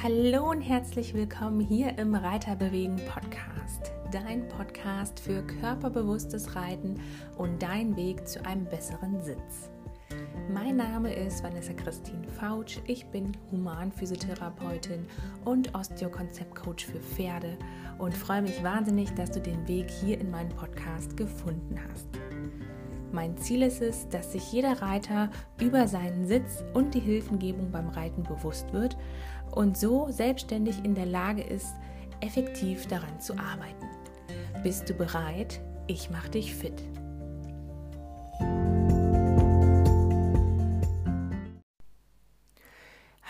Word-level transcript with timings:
Hallo 0.00 0.48
und 0.48 0.60
herzlich 0.60 1.12
willkommen 1.12 1.58
hier 1.58 1.98
im 1.98 2.14
Reiterbewegen 2.14 3.00
Podcast, 3.12 3.90
dein 4.12 4.46
Podcast 4.46 5.18
für 5.18 5.42
körperbewusstes 5.42 6.54
Reiten 6.54 7.00
und 7.36 7.60
dein 7.60 7.96
Weg 7.96 8.28
zu 8.28 8.46
einem 8.46 8.64
besseren 8.66 9.20
Sitz. 9.20 9.70
Mein 10.54 10.76
Name 10.76 11.12
ist 11.12 11.42
Vanessa 11.42 11.72
Christine 11.72 12.28
Fautsch, 12.28 12.78
ich 12.86 13.06
bin 13.06 13.32
Humanphysiotherapeutin 13.50 15.04
und 15.44 15.74
Osteokonzeptcoach 15.74 16.86
für 16.86 17.00
Pferde 17.00 17.58
und 17.98 18.14
freue 18.14 18.42
mich 18.42 18.62
wahnsinnig, 18.62 19.12
dass 19.14 19.32
du 19.32 19.40
den 19.40 19.66
Weg 19.66 19.90
hier 19.90 20.20
in 20.20 20.30
meinen 20.30 20.50
Podcast 20.50 21.16
gefunden 21.16 21.76
hast. 21.90 22.06
Mein 23.10 23.36
Ziel 23.38 23.62
ist 23.62 23.82
es, 23.82 24.08
dass 24.10 24.32
sich 24.32 24.52
jeder 24.52 24.80
Reiter 24.80 25.30
über 25.60 25.88
seinen 25.88 26.26
Sitz 26.26 26.62
und 26.74 26.94
die 26.94 27.00
Hilfengebung 27.00 27.72
beim 27.72 27.88
Reiten 27.88 28.22
bewusst 28.22 28.72
wird 28.72 28.96
und 29.58 29.76
so 29.76 30.06
selbstständig 30.08 30.84
in 30.84 30.94
der 30.94 31.04
Lage 31.04 31.42
ist, 31.42 31.74
effektiv 32.20 32.86
daran 32.86 33.20
zu 33.20 33.36
arbeiten. 33.36 33.88
Bist 34.62 34.88
du 34.88 34.94
bereit? 34.94 35.60
Ich 35.88 36.10
mache 36.10 36.30
dich 36.30 36.54
fit. 36.54 36.80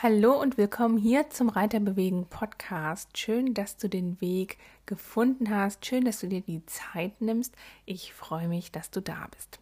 Hallo 0.03 0.39
und 0.39 0.59
willkommen 0.59 0.99
hier 0.99 1.31
zum 1.31 1.49
Reiterbewegen 1.49 2.27
Podcast. 2.27 3.17
Schön, 3.17 3.55
dass 3.55 3.79
du 3.79 3.89
den 3.89 4.21
Weg 4.21 4.59
gefunden 4.85 5.49
hast. 5.49 5.87
Schön, 5.87 6.05
dass 6.05 6.21
du 6.21 6.27
dir 6.29 6.43
die 6.43 6.65
Zeit 6.67 7.23
nimmst. 7.23 7.55
Ich 7.87 8.13
freue 8.13 8.49
mich, 8.49 8.71
dass 8.71 8.91
du 8.91 9.01
da 9.01 9.29
bist. 9.35 9.61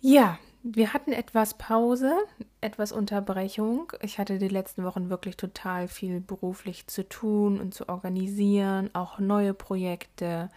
Ja, 0.00 0.38
wir 0.62 0.92
hatten 0.92 1.12
etwas 1.12 1.54
Pause, 1.54 2.16
etwas 2.60 2.92
Unterbrechung. 2.92 3.92
Ich 4.00 4.18
hatte 4.18 4.38
die 4.38 4.48
letzten 4.48 4.84
Wochen 4.84 5.10
wirklich 5.10 5.36
total 5.36 5.88
viel 5.88 6.20
beruflich 6.20 6.86
zu 6.86 7.08
tun 7.08 7.60
und 7.60 7.74
zu 7.74 7.88
organisieren, 7.88 8.90
auch 8.94 9.18
neue 9.18 9.54
Projekte. 9.54 10.50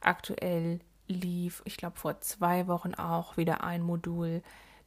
Aktuell 0.00 0.80
lief, 1.08 1.62
ich 1.66 1.76
glaube 1.76 1.98
vor 1.98 2.20
zwei 2.20 2.68
Wochen 2.68 2.94
auch 2.94 3.36
wieder 3.36 3.62
ein 3.62 3.82
Modul 3.82 4.42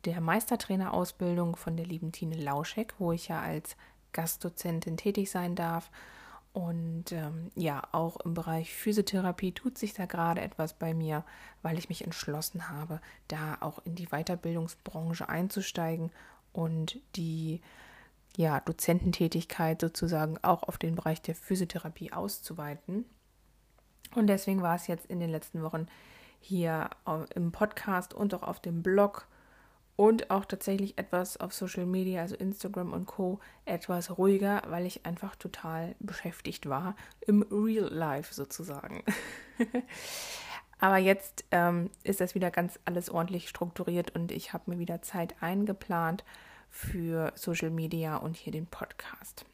der 0.06 0.22
Meistertrainerausbildung 0.22 1.56
von 1.56 1.78
der 1.78 1.86
lieben 1.86 2.12
Tine 2.12 2.36
Lauschek, 2.36 2.96
wo 2.98 3.12
ich 3.12 3.28
ja 3.28 3.42
als 3.42 3.78
Gastdozentin 4.12 4.98
tätig 4.98 5.30
sein 5.30 5.56
darf. 5.56 5.92
Und 6.54 7.12
ähm, 7.12 7.52
ja, 7.56 7.82
auch 7.92 8.18
im 8.18 8.36
Bereich 8.36 8.74
Physiotherapie 8.76 9.54
tut 9.54 9.76
sich 9.78 9.96
da 9.96 10.06
gerade 10.06 10.42
etwas 10.42 10.76
bei 10.76 10.94
mir, 10.94 11.26
weil 11.64 11.80
ich 11.80 11.90
mich 11.90 12.04
entschlossen 12.04 12.70
habe, 12.70 13.02
da 13.28 13.58
auch 13.60 13.80
in 13.86 13.96
die 13.96 14.08
Weiterbildungsbranche 14.08 15.28
einzusteigen 15.28 16.12
und 16.52 17.00
die 17.16 17.62
ja, 18.38 18.60
Dozententätigkeit 18.60 19.82
sozusagen 19.82 20.38
auch 20.44 20.64
auf 20.64 20.78
den 20.78 20.96
Bereich 20.96 21.24
der 21.24 21.34
Physiotherapie 21.34 22.14
auszuweiten. 22.14 23.06
Und 24.14 24.28
deswegen 24.28 24.62
war 24.62 24.76
es 24.76 24.86
jetzt 24.86 25.08
in 25.08 25.20
den 25.20 25.32
letzten 25.32 25.64
Wochen 25.64 25.88
hier 26.40 26.92
im 27.34 27.52
Podcast 27.52 28.14
und 28.14 28.34
auch 28.36 28.44
auf 28.44 28.60
dem 28.60 28.84
Blog 28.84 29.28
und 29.96 30.32
auch 30.32 30.46
tatsächlich 30.46 30.98
etwas 30.98 31.38
auf 31.38 31.54
Social 31.54 31.86
Media, 31.86 32.22
also 32.22 32.36
Instagram 32.36 32.94
und 32.94 33.06
Co, 33.06 33.40
etwas 33.66 34.18
ruhiger, 34.18 34.64
weil 34.68 34.86
ich 34.86 35.06
einfach 35.06 35.36
total 35.36 35.96
beschäftigt 36.00 36.68
war 36.68 36.96
im 37.22 37.44
Real 37.52 37.94
Life 37.94 38.34
sozusagen. 38.34 39.04
Aber 40.80 40.98
jetzt 40.98 41.46
ähm, 41.52 41.90
ist 42.04 42.20
das 42.20 42.36
wieder 42.36 42.52
ganz 42.52 42.80
alles 42.86 43.10
ordentlich 43.10 43.48
strukturiert 43.48 44.16
und 44.16 44.32
ich 44.32 44.52
habe 44.52 44.72
mir 44.72 44.80
wieder 44.80 45.02
Zeit 45.02 45.36
eingeplant 45.42 46.26
für 46.70 47.32
Social 47.36 47.70
Media 47.70 48.18
und 48.18 48.36
hier 48.36 48.52
den 48.52 48.66
Podcast. 48.66 49.46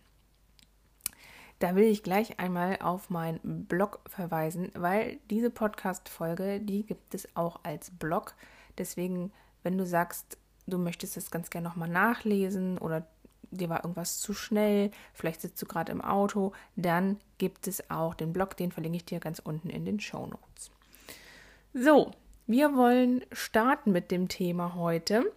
Da 1.60 1.76
will 1.76 1.84
ich 1.84 2.04
gleich 2.04 2.40
einmal 2.40 2.78
auf 2.82 3.10
meinen 3.10 3.66
Blog 3.66 4.00
verweisen, 4.08 4.72
weil 4.74 5.20
diese 5.30 5.50
Podcast-Folge, 5.50 6.62
die 6.62 6.86
gibt 6.86 7.14
es 7.14 7.36
auch 7.36 7.60
als 7.64 7.92
Blog. 7.92 8.34
Deswegen 8.78 9.34
wenn 9.64 9.78
du 9.78 9.86
sagst, 9.86 10.38
du 10.68 10.78
möchtest 10.78 11.18
das 11.18 11.32
ganz 11.32 11.50
gerne 11.50 11.68
nochmal 11.68 11.90
nachlesen 11.90 12.78
oder 12.78 13.08
dir 13.52 13.70
war 13.70 13.84
irgendwas 13.84 14.20
zu 14.20 14.34
schnell, 14.34 14.92
vielleicht 15.14 15.42
sitzt 15.42 15.62
du 15.62 15.66
gerade 15.66 15.92
im 15.92 16.02
Auto, 16.02 16.54
dann 16.76 17.18
gibt 17.38 17.68
es 17.68 17.90
auch 17.90 18.14
den 18.14 18.34
Blog, 18.34 18.56
den 18.58 18.72
verlinke 18.72 18.98
ich 18.98 19.06
dir 19.06 19.20
ganz 19.20 19.40
unten 19.40 19.70
in 19.70 19.86
den 19.86 20.00
Show 20.00 20.26
Notes. 20.26 20.72
So, 21.74 22.12
wir 22.48 22.76
wollen 22.76 23.24
starten 23.32 23.92
mit 23.92 24.12
dem 24.12 24.28
Thema 24.28 24.76
heute, 24.76 25.32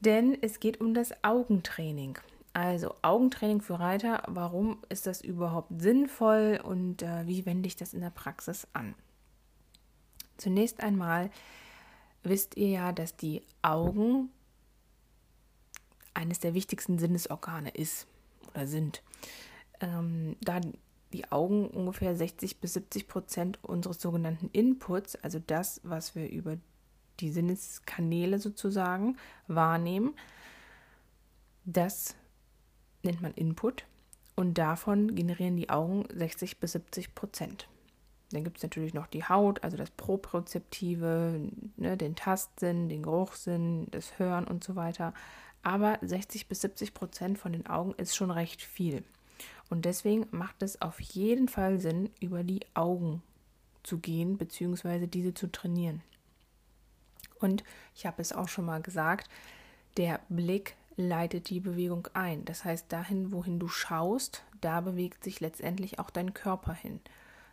denn 0.00 0.36
es 0.40 0.60
geht 0.60 0.80
um 0.80 0.94
das 0.94 1.12
Augentraining. 1.22 2.18
Also 2.52 2.94
Augentraining 3.02 3.60
für 3.60 3.78
Reiter, 3.78 4.24
warum 4.26 4.78
ist 4.88 5.06
das 5.06 5.20
überhaupt 5.20 5.80
sinnvoll 5.80 6.60
und 6.62 7.02
äh, 7.02 7.26
wie 7.26 7.46
wende 7.46 7.68
ich 7.68 7.76
das 7.76 7.94
in 7.94 8.00
der 8.00 8.10
Praxis 8.10 8.66
an? 8.72 8.94
Zunächst 10.36 10.82
einmal 10.82 11.30
wisst 12.22 12.56
ihr 12.56 12.68
ja, 12.68 12.92
dass 12.92 13.16
die 13.16 13.42
Augen 13.62 14.30
eines 16.14 16.38
der 16.38 16.54
wichtigsten 16.54 16.98
Sinnesorgane 16.98 17.70
ist 17.70 18.06
oder 18.48 18.66
sind. 18.66 19.02
Ähm, 19.80 20.36
da 20.40 20.60
die 21.12 21.30
Augen 21.32 21.68
ungefähr 21.68 22.14
60 22.14 22.60
bis 22.60 22.74
70 22.74 23.08
Prozent 23.08 23.58
unseres 23.62 24.00
sogenannten 24.00 24.48
Inputs, 24.52 25.16
also 25.16 25.40
das, 25.44 25.80
was 25.82 26.14
wir 26.14 26.28
über 26.28 26.56
die 27.18 27.30
Sinneskanäle 27.30 28.38
sozusagen 28.38 29.16
wahrnehmen, 29.46 30.14
das 31.64 32.14
nennt 33.02 33.22
man 33.22 33.34
Input 33.34 33.84
und 34.36 34.54
davon 34.54 35.14
generieren 35.14 35.56
die 35.56 35.70
Augen 35.70 36.04
60 36.12 36.60
bis 36.60 36.72
70 36.72 37.14
Prozent. 37.14 37.68
Dann 38.32 38.44
gibt 38.44 38.58
es 38.58 38.62
natürlich 38.62 38.94
noch 38.94 39.06
die 39.06 39.24
Haut, 39.24 39.64
also 39.64 39.76
das 39.76 39.90
Propriozeptive, 39.90 41.40
ne, 41.76 41.96
den 41.96 42.14
Tastsinn, 42.14 42.88
den 42.88 43.02
Geruchssinn, 43.02 43.88
das 43.90 44.18
Hören 44.18 44.46
und 44.46 44.62
so 44.62 44.76
weiter. 44.76 45.12
Aber 45.62 45.98
60 46.00 46.46
bis 46.46 46.60
70 46.60 46.94
Prozent 46.94 47.38
von 47.38 47.52
den 47.52 47.66
Augen 47.66 47.92
ist 47.96 48.16
schon 48.16 48.30
recht 48.30 48.62
viel. 48.62 49.02
Und 49.68 49.84
deswegen 49.84 50.26
macht 50.30 50.62
es 50.62 50.80
auf 50.80 51.00
jeden 51.00 51.48
Fall 51.48 51.80
Sinn, 51.80 52.10
über 52.20 52.44
die 52.44 52.60
Augen 52.74 53.22
zu 53.82 53.98
gehen, 53.98 54.38
beziehungsweise 54.38 55.08
diese 55.08 55.34
zu 55.34 55.50
trainieren. 55.50 56.02
Und 57.40 57.64
ich 57.94 58.06
habe 58.06 58.20
es 58.20 58.32
auch 58.32 58.48
schon 58.48 58.66
mal 58.66 58.82
gesagt, 58.82 59.28
der 59.96 60.20
Blick 60.28 60.76
leitet 60.96 61.48
die 61.50 61.60
Bewegung 61.60 62.08
ein. 62.12 62.44
Das 62.44 62.64
heißt, 62.64 62.92
dahin, 62.92 63.32
wohin 63.32 63.58
du 63.58 63.68
schaust, 63.68 64.44
da 64.60 64.80
bewegt 64.80 65.24
sich 65.24 65.40
letztendlich 65.40 65.98
auch 65.98 66.10
dein 66.10 66.34
Körper 66.34 66.74
hin. 66.74 67.00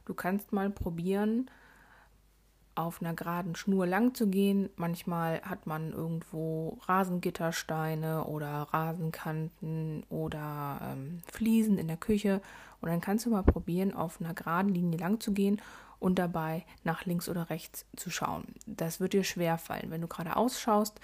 Du 0.08 0.14
kannst 0.14 0.54
mal 0.54 0.70
probieren, 0.70 1.52
auf 2.76 3.02
einer 3.02 3.14
geraden 3.14 3.56
Schnur 3.56 3.86
lang 3.86 4.14
zu 4.14 4.28
gehen. 4.28 4.70
Manchmal 4.78 5.42
hat 5.42 5.68
man 5.68 5.92
irgendwo 5.92 6.80
Rasengittersteine 6.86 8.24
oder 8.24 8.70
Rasenkanten 8.72 10.04
oder 10.10 10.80
ähm, 10.82 11.20
Fliesen 11.30 11.78
in 11.78 11.90
der 11.90 11.98
Küche. 11.98 12.42
Und 12.80 12.88
dann 12.88 13.02
kannst 13.02 13.26
du 13.26 13.32
mal 13.32 13.44
probieren, 13.44 13.94
auf 13.94 14.22
einer 14.22 14.34
geraden 14.34 14.74
Linie 14.74 14.98
lang 14.98 15.20
zu 15.20 15.34
gehen 15.34 15.62
und 16.00 16.18
dabei 16.18 16.64
nach 16.86 17.04
links 17.04 17.28
oder 17.28 17.50
rechts 17.50 17.86
zu 17.98 18.10
schauen. 18.10 18.46
Das 18.66 19.02
wird 19.02 19.12
dir 19.12 19.26
schwer 19.26 19.58
fallen. 19.58 19.92
Wenn 19.92 20.02
du 20.02 20.08
gerade 20.08 20.38
ausschaust 20.38 21.02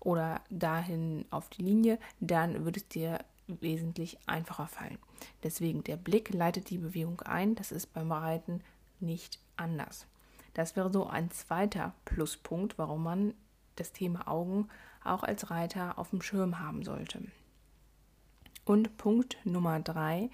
oder 0.00 0.40
dahin 0.48 1.26
auf 1.28 1.50
die 1.50 1.62
Linie, 1.62 1.98
dann 2.20 2.64
wird 2.64 2.78
es 2.78 2.88
dir 2.88 3.18
wesentlich 3.48 4.16
einfacher 4.26 4.66
fallen. 4.66 4.96
Deswegen, 5.42 5.84
der 5.84 5.96
Blick 5.96 6.32
leitet 6.32 6.70
die 6.70 6.78
Bewegung 6.78 7.20
ein. 7.22 7.54
Das 7.54 7.72
ist 7.72 7.92
beim 7.92 8.12
Reiten 8.12 8.62
nicht 9.00 9.38
anders. 9.56 10.06
Das 10.54 10.76
wäre 10.76 10.92
so 10.92 11.06
ein 11.06 11.30
zweiter 11.30 11.94
Pluspunkt, 12.04 12.78
warum 12.78 13.02
man 13.02 13.34
das 13.76 13.92
Thema 13.92 14.26
Augen 14.28 14.68
auch 15.04 15.22
als 15.22 15.50
Reiter 15.50 15.98
auf 15.98 16.10
dem 16.10 16.22
Schirm 16.22 16.58
haben 16.58 16.82
sollte. 16.82 17.20
Und 18.64 18.96
Punkt 18.96 19.36
Nummer 19.44 19.78
drei, 19.80 20.30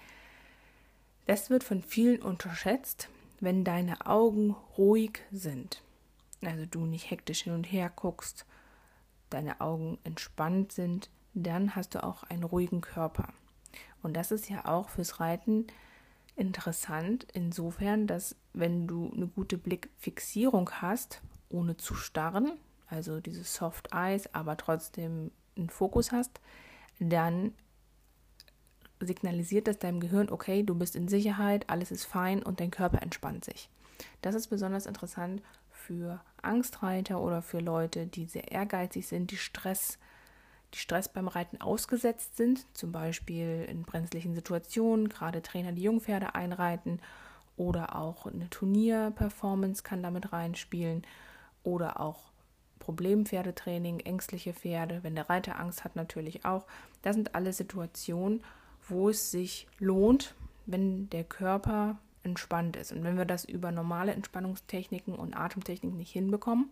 das 1.25 1.49
wird 1.49 1.63
von 1.63 1.81
vielen 1.83 2.21
unterschätzt, 2.21 3.09
wenn 3.39 3.63
deine 3.63 4.05
Augen 4.05 4.55
ruhig 4.77 5.19
sind. 5.31 5.81
Also 6.41 6.65
du 6.65 6.85
nicht 6.85 7.11
hektisch 7.11 7.43
hin 7.43 7.53
und 7.53 7.65
her 7.65 7.91
guckst, 7.93 8.45
deine 9.29 9.61
Augen 9.61 9.97
entspannt 10.03 10.71
sind, 10.71 11.09
dann 11.33 11.75
hast 11.75 11.95
du 11.95 12.03
auch 12.03 12.23
einen 12.23 12.43
ruhigen 12.43 12.81
Körper. 12.81 13.33
Und 14.03 14.13
das 14.13 14.31
ist 14.31 14.49
ja 14.49 14.65
auch 14.65 14.89
fürs 14.89 15.19
Reiten 15.19 15.65
interessant, 16.35 17.25
insofern, 17.33 18.05
dass 18.05 18.35
wenn 18.53 18.87
du 18.87 19.11
eine 19.15 19.27
gute 19.27 19.57
Blickfixierung 19.57 20.69
hast, 20.81 21.21
ohne 21.49 21.77
zu 21.77 21.95
starren, 21.95 22.53
also 22.87 23.19
dieses 23.19 23.53
Soft 23.55 23.89
Eyes, 23.93 24.33
aber 24.33 24.57
trotzdem 24.57 25.31
einen 25.57 25.69
Fokus 25.69 26.11
hast, 26.11 26.41
dann 26.99 27.53
signalisiert 28.99 29.67
das 29.67 29.79
deinem 29.79 29.99
Gehirn, 29.99 30.29
okay, 30.29 30.63
du 30.63 30.75
bist 30.75 30.95
in 30.95 31.07
Sicherheit, 31.07 31.69
alles 31.69 31.91
ist 31.91 32.05
fein 32.05 32.43
und 32.43 32.59
dein 32.59 32.71
Körper 32.71 33.01
entspannt 33.01 33.45
sich. 33.45 33.69
Das 34.21 34.35
ist 34.35 34.47
besonders 34.47 34.85
interessant 34.85 35.41
für 35.69 36.21
Angstreiter 36.41 37.19
oder 37.19 37.41
für 37.41 37.59
Leute, 37.59 38.07
die 38.07 38.25
sehr 38.25 38.51
ehrgeizig 38.51 39.07
sind, 39.07 39.31
die 39.31 39.37
Stress 39.37 39.97
die 40.73 40.79
Stress 40.79 41.07
beim 41.07 41.27
Reiten 41.27 41.61
ausgesetzt 41.61 42.37
sind, 42.37 42.65
zum 42.75 42.91
Beispiel 42.91 43.65
in 43.69 43.83
brenzlichen 43.83 44.33
Situationen, 44.33 45.09
gerade 45.09 45.41
Trainer, 45.41 45.71
die 45.71 45.83
Jungpferde 45.83 46.35
einreiten 46.35 46.99
oder 47.55 47.95
auch 47.95 48.25
eine 48.25 48.49
Turnierperformance 48.49 49.83
kann 49.83 50.01
damit 50.01 50.33
reinspielen 50.33 51.03
oder 51.63 51.99
auch 51.99 52.31
Problempferdetraining, 52.79 54.01
ängstliche 54.01 54.53
Pferde, 54.53 55.03
wenn 55.03 55.15
der 55.15 55.29
Reiter 55.29 55.59
Angst 55.59 55.83
hat 55.83 55.95
natürlich 55.95 56.43
auch. 56.43 56.65
Das 57.01 57.15
sind 57.15 57.33
alle 57.35 57.53
Situationen, 57.53 58.43
wo 58.89 59.09
es 59.09 59.31
sich 59.31 59.67
lohnt, 59.79 60.35
wenn 60.65 61.09
der 61.09 61.23
Körper 61.23 61.97
entspannt 62.23 62.75
ist. 62.75 62.91
Und 62.91 63.03
wenn 63.03 63.17
wir 63.17 63.25
das 63.25 63.45
über 63.45 63.71
normale 63.71 64.13
Entspannungstechniken 64.13 65.15
und 65.15 65.33
Atemtechniken 65.33 65.97
nicht 65.97 66.11
hinbekommen, 66.11 66.69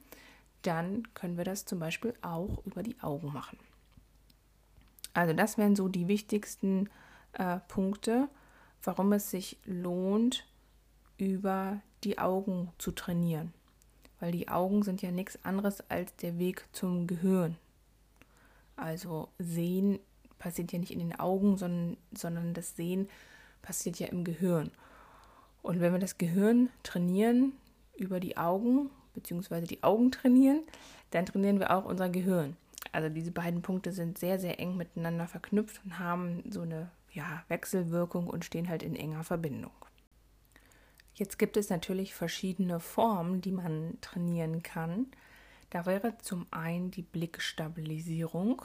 dann 0.64 1.08
können 1.14 1.38
wir 1.38 1.46
das 1.46 1.66
zum 1.66 1.80
Beispiel 1.80 2.14
auch 2.22 2.64
über 2.66 2.84
die 2.84 3.00
Augen 3.02 3.32
machen. 3.32 3.58
Also 5.14 5.34
das 5.34 5.58
wären 5.58 5.76
so 5.76 5.88
die 5.88 6.08
wichtigsten 6.08 6.90
äh, 7.34 7.60
Punkte, 7.68 8.30
warum 8.84 9.14
es 9.14 9.30
sich 9.30 9.58
lohnt, 9.66 10.46
über 11.18 11.82
die 12.04 12.18
Augen 12.18 12.72
zu 12.78 12.92
trainieren. 12.92 13.54
Weil 14.20 14.32
die 14.32 14.50
Augen 14.50 14.84
sind 14.84 15.02
ja 15.02 15.12
nichts 15.12 15.44
anderes 15.44 15.90
als 15.90 16.16
der 16.16 16.40
Weg 16.40 16.66
zum 16.72 17.08
Gehirn. 17.08 17.58
Also 18.76 19.30
sehen 19.38 20.00
passiert 20.40 20.72
ja 20.72 20.80
nicht 20.80 20.92
in 20.92 21.00
den 21.00 21.20
Augen, 21.20 21.58
sondern, 21.58 21.98
sondern 22.14 22.54
das 22.54 22.76
Sehen 22.76 23.08
passiert 23.62 24.00
ja 24.00 24.08
im 24.08 24.24
Gehirn. 24.24 24.72
Und 25.62 25.80
wenn 25.80 25.94
wir 25.94 26.00
das 26.00 26.18
Gehirn 26.18 26.70
trainieren 26.82 27.54
über 27.96 28.20
die 28.20 28.38
Augen, 28.38 28.90
beziehungsweise 29.14 29.68
die 29.68 29.84
Augen 29.84 30.12
trainieren, 30.12 30.62
dann 31.12 31.26
trainieren 31.28 31.60
wir 31.60 31.76
auch 31.76 31.86
unser 31.86 32.10
Gehirn. 32.10 32.58
Also 32.92 33.10
diese 33.10 33.32
beiden 33.32 33.62
Punkte 33.62 33.92
sind 33.92 34.18
sehr, 34.18 34.40
sehr 34.40 34.60
eng 34.60 34.76
miteinander 34.76 35.28
verknüpft 35.28 35.82
und 35.86 36.00
haben 36.00 36.44
so 36.50 36.62
eine 36.62 36.92
ja, 37.14 37.44
Wechselwirkung 37.48 38.28
und 38.28 38.46
stehen 38.46 38.70
halt 38.70 38.84
in 38.84 38.96
enger 38.96 39.24
Verbindung. 39.24 39.72
Jetzt 41.14 41.38
gibt 41.38 41.58
es 41.58 41.70
natürlich 41.70 42.14
verschiedene 42.14 42.80
Formen, 42.80 43.42
die 43.42 43.52
man 43.52 43.98
trainieren 44.02 44.64
kann. 44.64 45.08
Da 45.70 45.86
wäre 45.86 46.18
zum 46.22 46.48
einen 46.52 46.92
die 46.92 47.02
Blickstabilisierung, 47.02 48.64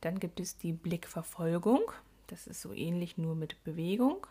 dann 0.00 0.20
gibt 0.20 0.38
es 0.38 0.56
die 0.56 0.72
Blickverfolgung, 0.72 1.80
das 2.26 2.46
ist 2.46 2.60
so 2.60 2.72
ähnlich 2.72 3.18
nur 3.18 3.34
mit 3.34 3.62
Bewegung. 3.64 4.26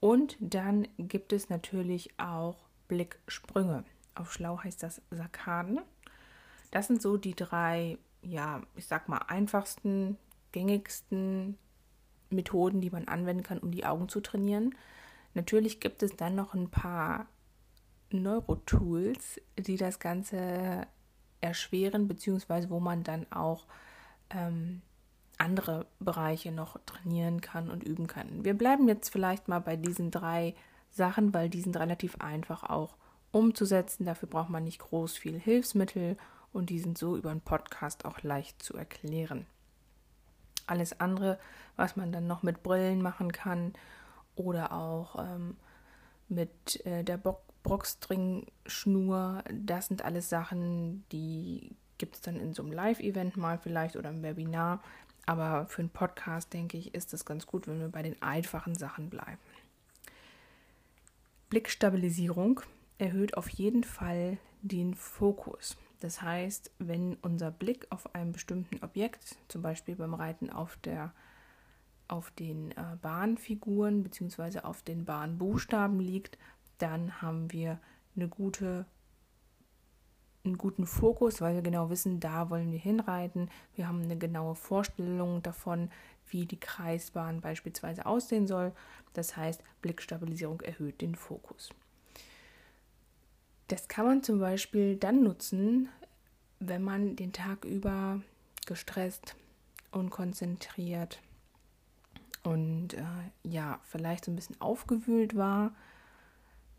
Und 0.00 0.36
dann 0.40 0.86
gibt 0.98 1.32
es 1.32 1.48
natürlich 1.48 2.18
auch 2.18 2.56
Blicksprünge. 2.88 3.84
Auf 4.14 4.32
Schlau 4.32 4.62
heißt 4.62 4.82
das 4.82 5.02
Sarkaden. 5.10 5.80
Das 6.70 6.86
sind 6.86 7.00
so 7.00 7.16
die 7.16 7.34
drei, 7.34 7.98
ja, 8.26 8.62
ich 8.74 8.86
sag 8.86 9.08
mal, 9.08 9.18
einfachsten, 9.28 10.16
gängigsten 10.52 11.56
Methoden, 12.30 12.80
die 12.80 12.90
man 12.90 13.08
anwenden 13.08 13.42
kann, 13.42 13.58
um 13.58 13.70
die 13.70 13.86
Augen 13.86 14.08
zu 14.08 14.20
trainieren. 14.20 14.74
Natürlich 15.34 15.80
gibt 15.80 16.02
es 16.02 16.16
dann 16.16 16.34
noch 16.34 16.54
ein 16.54 16.70
paar 16.70 17.26
Neurotools, 18.10 19.40
die 19.58 19.76
das 19.76 19.98
Ganze 20.00 20.86
erschweren, 21.40 22.08
beziehungsweise 22.08 22.70
wo 22.70 22.80
man 22.80 23.04
dann 23.04 23.30
auch 23.30 23.66
ähm, 24.30 24.82
andere 25.38 25.86
Bereiche 26.00 26.50
noch 26.50 26.78
trainieren 26.86 27.40
kann 27.40 27.70
und 27.70 27.84
üben 27.84 28.06
kann. 28.06 28.44
Wir 28.44 28.54
bleiben 28.54 28.88
jetzt 28.88 29.10
vielleicht 29.10 29.48
mal 29.48 29.60
bei 29.60 29.76
diesen 29.76 30.10
drei 30.10 30.54
Sachen, 30.90 31.34
weil 31.34 31.50
die 31.50 31.60
sind 31.60 31.76
relativ 31.76 32.16
einfach 32.20 32.64
auch 32.64 32.96
umzusetzen. 33.30 34.06
Dafür 34.06 34.28
braucht 34.28 34.50
man 34.50 34.64
nicht 34.64 34.78
groß 34.78 35.16
viel 35.16 35.38
Hilfsmittel 35.38 36.16
und 36.56 36.70
die 36.70 36.78
sind 36.78 36.96
so 36.96 37.16
über 37.16 37.30
einen 37.30 37.42
Podcast 37.42 38.04
auch 38.06 38.22
leicht 38.22 38.62
zu 38.62 38.74
erklären. 38.74 39.46
Alles 40.66 40.98
andere, 40.98 41.38
was 41.76 41.96
man 41.96 42.12
dann 42.12 42.26
noch 42.26 42.42
mit 42.42 42.62
Brillen 42.62 43.02
machen 43.02 43.30
kann 43.30 43.74
oder 44.34 44.72
auch 44.72 45.16
ähm, 45.18 45.56
mit 46.28 46.84
äh, 46.86 47.04
der 47.04 47.18
Bo 47.18 47.38
Brockstring-Schnur, 47.62 49.42
das 49.52 49.88
sind 49.88 50.04
alles 50.04 50.28
Sachen, 50.28 51.04
die 51.10 51.74
gibt 51.98 52.14
es 52.14 52.20
dann 52.20 52.36
in 52.36 52.54
so 52.54 52.62
einem 52.62 52.70
Live-Event 52.70 53.36
mal 53.36 53.58
vielleicht 53.58 53.96
oder 53.96 54.10
im 54.10 54.22
Webinar. 54.22 54.80
Aber 55.26 55.66
für 55.66 55.82
einen 55.82 55.90
Podcast, 55.90 56.52
denke 56.52 56.78
ich, 56.78 56.94
ist 56.94 57.12
es 57.12 57.24
ganz 57.24 57.44
gut, 57.44 57.66
wenn 57.66 57.80
wir 57.80 57.88
bei 57.88 58.04
den 58.04 58.22
einfachen 58.22 58.76
Sachen 58.76 59.10
bleiben. 59.10 59.40
Blickstabilisierung 61.50 62.60
erhöht 62.98 63.36
auf 63.36 63.48
jeden 63.48 63.82
Fall 63.82 64.38
den 64.62 64.94
Fokus. 64.94 65.76
Das 66.00 66.20
heißt, 66.22 66.70
wenn 66.78 67.14
unser 67.22 67.50
Blick 67.50 67.86
auf 67.90 68.14
einem 68.14 68.32
bestimmten 68.32 68.82
Objekt, 68.84 69.36
zum 69.48 69.62
Beispiel 69.62 69.96
beim 69.96 70.14
Reiten 70.14 70.50
auf, 70.50 70.76
der, 70.78 71.12
auf 72.08 72.30
den 72.32 72.72
äh, 72.72 72.96
Bahnfiguren 73.00 74.02
bzw. 74.02 74.60
auf 74.60 74.82
den 74.82 75.04
Bahnbuchstaben 75.04 76.00
liegt, 76.00 76.38
dann 76.78 77.22
haben 77.22 77.52
wir 77.52 77.80
eine 78.14 78.28
gute 78.28 78.86
einen 80.44 80.58
guten 80.58 80.86
Fokus, 80.86 81.40
weil 81.40 81.56
wir 81.56 81.62
genau 81.62 81.90
wissen, 81.90 82.20
da 82.20 82.50
wollen 82.50 82.70
wir 82.70 82.78
hinreiten. 82.78 83.50
Wir 83.74 83.88
haben 83.88 84.02
eine 84.02 84.16
genaue 84.16 84.54
Vorstellung 84.54 85.42
davon, 85.42 85.90
wie 86.28 86.46
die 86.46 86.60
Kreisbahn 86.60 87.40
beispielsweise 87.40 88.06
aussehen 88.06 88.46
soll. 88.46 88.72
Das 89.12 89.36
heißt, 89.36 89.62
Blickstabilisierung 89.82 90.60
erhöht 90.60 91.00
den 91.00 91.16
Fokus. 91.16 91.70
Das 93.68 93.88
kann 93.88 94.06
man 94.06 94.22
zum 94.22 94.38
Beispiel 94.38 94.96
dann 94.96 95.22
nutzen, 95.22 95.88
wenn 96.60 96.82
man 96.82 97.16
den 97.16 97.32
Tag 97.32 97.64
über 97.64 98.20
gestresst, 98.66 99.36
unkonzentriert 99.90 101.20
und 102.42 102.94
äh, 102.94 103.04
ja, 103.42 103.80
vielleicht 103.84 104.24
so 104.24 104.32
ein 104.32 104.36
bisschen 104.36 104.60
aufgewühlt 104.60 105.36
war 105.36 105.72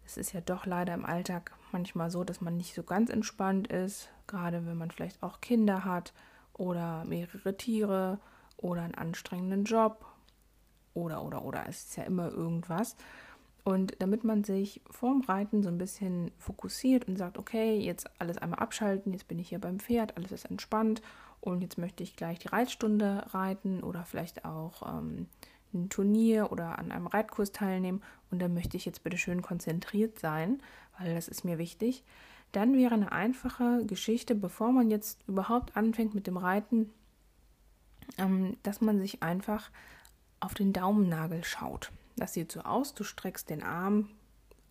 es 0.07 0.16
ist 0.16 0.31
ja 0.31 0.39
doch 0.39 0.66
leider 0.66 0.94
im 0.94 1.06
Alltag 1.06 1.51
manchmal 1.74 2.10
so, 2.10 2.24
dass 2.24 2.39
man 2.39 2.56
nicht 2.56 2.74
so 2.74 2.81
ganz 2.81 3.10
entspannt 3.10 3.68
ist, 3.68 4.10
gerade 4.25 4.66
wenn 4.66 4.78
man 4.78 4.90
vielleicht 4.90 5.22
auch 5.22 5.42
Kinder 5.42 5.83
hat 5.83 6.13
oder 6.54 7.04
mehrere 7.04 7.57
Tiere 7.57 8.19
oder 8.56 8.83
einen 8.83 8.95
anstrengenden 8.95 9.66
Job 9.66 10.06
oder 10.94 11.24
oder 11.24 11.44
oder 11.44 11.66
es 11.68 11.90
ist 11.90 11.98
ja 11.98 12.04
immer 12.04 12.30
irgendwas. 12.31 12.95
Und 13.68 13.96
damit 14.00 14.24
man 14.24 14.46
sich 14.46 14.80
vorm 14.90 15.19
Reiten 15.19 15.62
so 15.62 15.68
ein 15.68 15.78
bisschen 15.78 16.31
fokussiert 16.38 17.06
und 17.10 17.18
sagt, 17.18 17.38
okay, 17.38 17.78
jetzt 17.78 18.10
alles 18.18 18.38
einmal 18.38 18.60
abschalten, 18.60 19.12
jetzt 19.12 19.28
bin 19.28 19.40
ich 19.40 19.50
hier 19.50 19.60
beim 19.60 19.81
Pferd, 19.81 20.16
alles 20.16 20.31
ist 20.31 20.46
entspannt 20.46 21.02
und 21.42 21.60
jetzt 21.60 21.78
möchte 21.78 22.02
ich 22.02 22.16
gleich 22.16 22.40
die 22.40 22.48
Reitstunde 22.48 23.25
reiten 23.34 23.84
oder 23.84 24.06
vielleicht 24.06 24.46
auch 24.46 24.83
ähm, 24.88 25.28
ein 25.74 25.90
Turnier 25.90 26.50
oder 26.54 26.80
an 26.80 26.94
einem 26.94 27.07
Reitkurs 27.07 27.52
teilnehmen 27.52 28.02
und 28.31 28.42
dann 28.42 28.54
möchte 28.54 28.78
ich 28.78 28.86
jetzt 28.86 29.04
bitte 29.04 29.18
schön 29.18 29.42
konzentriert 29.42 30.18
sein, 30.18 30.62
weil 30.97 31.14
das 31.14 31.28
ist 31.28 31.44
mir 31.44 31.57
wichtig, 31.57 32.06
dann 32.54 32.74
wäre 32.74 32.94
eine 32.94 33.12
einfache 33.12 33.86
Geschichte, 33.86 34.33
bevor 34.33 34.71
man 34.71 34.90
jetzt 34.90 35.28
überhaupt 35.28 35.76
anfängt 35.76 36.16
mit 36.16 36.26
dem 36.26 36.38
Reiten, 36.38 36.90
ähm, 38.18 38.56
dass 38.64 38.80
man 38.80 38.97
sich 39.00 39.24
einfach 39.24 39.71
auf 40.40 40.54
den 40.54 40.71
Daumennagel 40.71 41.44
schaut. 41.44 41.92
Das 42.18 42.33
sieht 42.33 42.52
so 42.52 42.62
aus, 42.62 42.94
du 42.94 43.04
streckst 43.04 43.50
den 43.50 43.64
Arm 43.64 44.09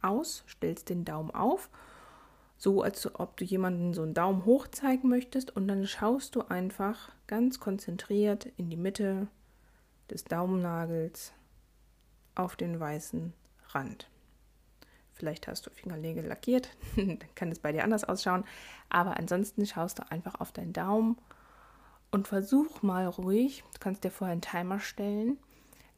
aus, 0.03 0.45
stellst 0.49 0.89
den 0.89 1.05
Daumen 1.05 1.31
auf, 1.31 1.71
so 2.59 2.83
als 2.83 3.15
ob 3.15 3.37
du 3.37 3.45
jemanden 3.45 3.95
so 3.95 4.03
einen 4.03 4.15
Daumen 4.15 4.45
hoch 4.45 4.67
zeigen 4.69 5.09
möchtest 5.09 5.55
und 5.55 5.69
dann 5.69 5.87
schaust 5.87 6.35
du 6.35 6.43
einfach 6.43 7.13
ganz 7.27 7.61
konzentriert 7.61 8.47
in 8.57 8.69
die 8.69 8.77
Mitte 8.77 9.29
des 10.11 10.25
Daumennagels 10.25 11.33
auf 12.35 12.57
den 12.57 12.79
weißen 12.79 13.33
Rand. 13.71 14.09
Vielleicht 15.13 15.49
hast 15.49 15.67
du 15.67 15.71
Fingernägel 15.71 16.27
lackiert, 16.27 16.69
dann 16.97 17.19
kann 17.35 17.51
es 17.51 17.59
bei 17.59 17.73
dir 17.73 17.85
anders 17.85 18.05
ausschauen. 18.05 18.45
Aber 18.91 19.17
ansonsten 19.17 19.67
schaust 19.67 19.99
du 19.99 20.11
einfach 20.11 20.41
auf 20.41 20.53
deinen 20.53 20.73
Daumen 20.73 21.17
und 22.11 22.29
versuch 22.29 22.83
mal 22.83 23.07
ruhig, 23.07 23.65
du 23.73 23.79
kannst 23.81 24.05
dir 24.05 24.11
vorher 24.11 24.33
einen 24.33 24.43
Timer 24.43 24.79
stellen, 24.79 25.39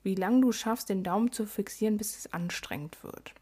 wie 0.03 0.15
lange 0.15 0.41
du 0.41 0.53
schaffst, 0.53 0.89
den 0.89 1.03
Daumen 1.03 1.33
zu 1.33 1.47
fixieren, 1.47 1.97
bis 1.97 2.17
es 2.17 2.33
anstrengend 2.33 3.03
wird. 3.03 3.35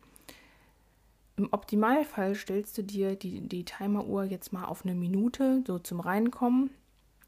Im 1.36 1.52
Optimalfall 1.52 2.34
stellst 2.34 2.78
du 2.78 2.82
dir 2.82 3.14
die, 3.14 3.40
die 3.40 3.64
Timeruhr 3.64 4.24
jetzt 4.24 4.52
mal 4.52 4.64
auf 4.64 4.84
eine 4.84 4.94
Minute, 4.94 5.62
so 5.66 5.78
zum 5.78 6.00
Reinkommen. 6.00 6.70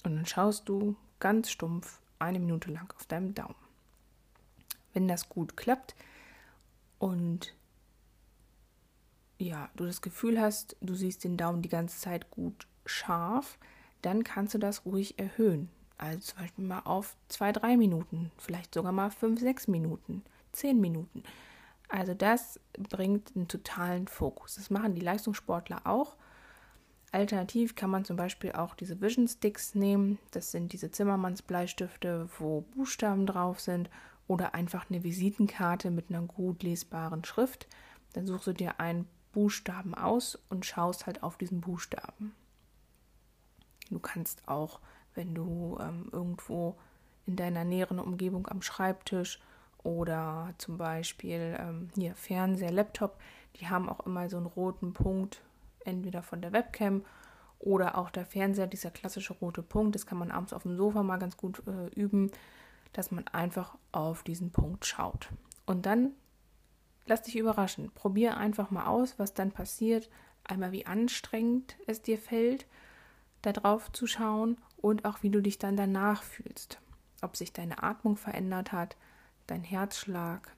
Und 0.04 0.16
dann 0.16 0.26
schaust 0.26 0.68
du 0.68 0.96
ganz 1.20 1.50
stumpf 1.50 2.00
eine 2.18 2.40
Minute 2.40 2.70
lang 2.70 2.92
auf 2.96 3.04
deinem 3.06 3.34
Daumen. 3.34 3.54
Wenn 4.94 5.08
das 5.08 5.28
gut 5.28 5.56
klappt 5.56 5.94
und 6.98 7.54
ja, 9.38 9.68
du 9.76 9.84
das 9.84 10.00
Gefühl 10.00 10.40
hast, 10.40 10.76
du 10.80 10.94
siehst 10.94 11.22
den 11.24 11.36
Daumen 11.36 11.62
die 11.62 11.68
ganze 11.68 12.00
Zeit 12.00 12.30
gut 12.30 12.66
scharf, 12.86 13.58
dann 14.02 14.24
kannst 14.24 14.54
du 14.54 14.58
das 14.58 14.84
ruhig 14.84 15.18
erhöhen. 15.18 15.68
Also 15.98 16.20
zum 16.20 16.38
Beispiel 16.38 16.64
mal 16.64 16.80
auf 16.84 17.16
zwei, 17.28 17.52
drei 17.52 17.76
Minuten, 17.76 18.30
vielleicht 18.38 18.72
sogar 18.72 18.92
mal 18.92 19.10
fünf, 19.10 19.40
sechs 19.40 19.66
Minuten, 19.68 20.22
zehn 20.52 20.80
Minuten. 20.80 21.22
Also 21.88 22.14
das 22.14 22.60
bringt 22.78 23.34
einen 23.34 23.48
totalen 23.48 24.06
Fokus. 24.08 24.54
Das 24.54 24.70
machen 24.70 24.94
die 24.94 25.00
Leistungssportler 25.00 25.82
auch. 25.86 26.16
Alternativ 27.10 27.74
kann 27.74 27.90
man 27.90 28.04
zum 28.04 28.16
Beispiel 28.16 28.52
auch 28.52 28.74
diese 28.74 29.00
Vision 29.00 29.26
Sticks 29.26 29.74
nehmen. 29.74 30.18
Das 30.30 30.50
sind 30.50 30.72
diese 30.72 30.90
Zimmermannsbleistifte, 30.90 32.28
wo 32.38 32.60
Buchstaben 32.60 33.26
drauf 33.26 33.60
sind 33.60 33.88
oder 34.26 34.54
einfach 34.54 34.90
eine 34.90 35.02
Visitenkarte 35.02 35.90
mit 35.90 36.10
einer 36.10 36.22
gut 36.22 36.62
lesbaren 36.62 37.24
Schrift. 37.24 37.66
Dann 38.12 38.26
suchst 38.26 38.46
du 38.46 38.52
dir 38.52 38.78
einen 38.78 39.08
Buchstaben 39.32 39.94
aus 39.94 40.38
und 40.50 40.66
schaust 40.66 41.06
halt 41.06 41.22
auf 41.22 41.38
diesen 41.38 41.60
Buchstaben. 41.60 42.34
Du 43.90 43.98
kannst 43.98 44.46
auch, 44.46 44.80
wenn 45.18 45.34
du 45.34 45.76
ähm, 45.80 46.08
irgendwo 46.12 46.76
in 47.26 47.36
deiner 47.36 47.64
näheren 47.64 47.98
Umgebung 47.98 48.46
am 48.46 48.62
Schreibtisch 48.62 49.40
oder 49.82 50.54
zum 50.56 50.78
Beispiel 50.78 51.58
ähm, 51.60 51.90
hier 51.94 52.14
Fernseher, 52.14 52.70
Laptop, 52.70 53.18
die 53.56 53.68
haben 53.68 53.88
auch 53.88 54.06
immer 54.06 54.30
so 54.30 54.38
einen 54.38 54.46
roten 54.46 54.94
Punkt, 54.94 55.42
entweder 55.84 56.22
von 56.22 56.40
der 56.40 56.52
Webcam 56.52 57.04
oder 57.58 57.98
auch 57.98 58.10
der 58.10 58.24
Fernseher, 58.24 58.68
dieser 58.68 58.90
klassische 58.90 59.34
rote 59.34 59.62
Punkt. 59.62 59.94
Das 59.94 60.06
kann 60.06 60.18
man 60.18 60.30
abends 60.30 60.52
auf 60.52 60.62
dem 60.62 60.76
Sofa 60.76 61.02
mal 61.02 61.18
ganz 61.18 61.36
gut 61.36 61.62
äh, 61.66 61.88
üben, 62.00 62.30
dass 62.92 63.10
man 63.10 63.26
einfach 63.28 63.76
auf 63.90 64.22
diesen 64.22 64.52
Punkt 64.52 64.86
schaut. 64.86 65.30
Und 65.66 65.84
dann 65.84 66.12
lass 67.06 67.22
dich 67.22 67.36
überraschen. 67.36 67.90
Probier 67.90 68.36
einfach 68.36 68.70
mal 68.70 68.86
aus, 68.86 69.18
was 69.18 69.34
dann 69.34 69.50
passiert. 69.50 70.08
Einmal, 70.44 70.70
wie 70.72 70.86
anstrengend 70.86 71.76
es 71.86 72.00
dir 72.00 72.18
fällt, 72.18 72.66
da 73.42 73.52
drauf 73.52 73.90
zu 73.92 74.06
schauen 74.06 74.56
und 74.80 75.04
auch, 75.04 75.22
wie 75.22 75.30
du 75.30 75.42
dich 75.42 75.58
dann 75.58 75.76
danach 75.76 76.22
fühlst. 76.22 76.80
Ob 77.20 77.36
sich 77.36 77.52
deine 77.52 77.82
Atmung 77.82 78.16
verändert 78.16 78.72
hat, 78.72 78.96
dein 79.46 79.62
Herzschlag, 79.62 80.54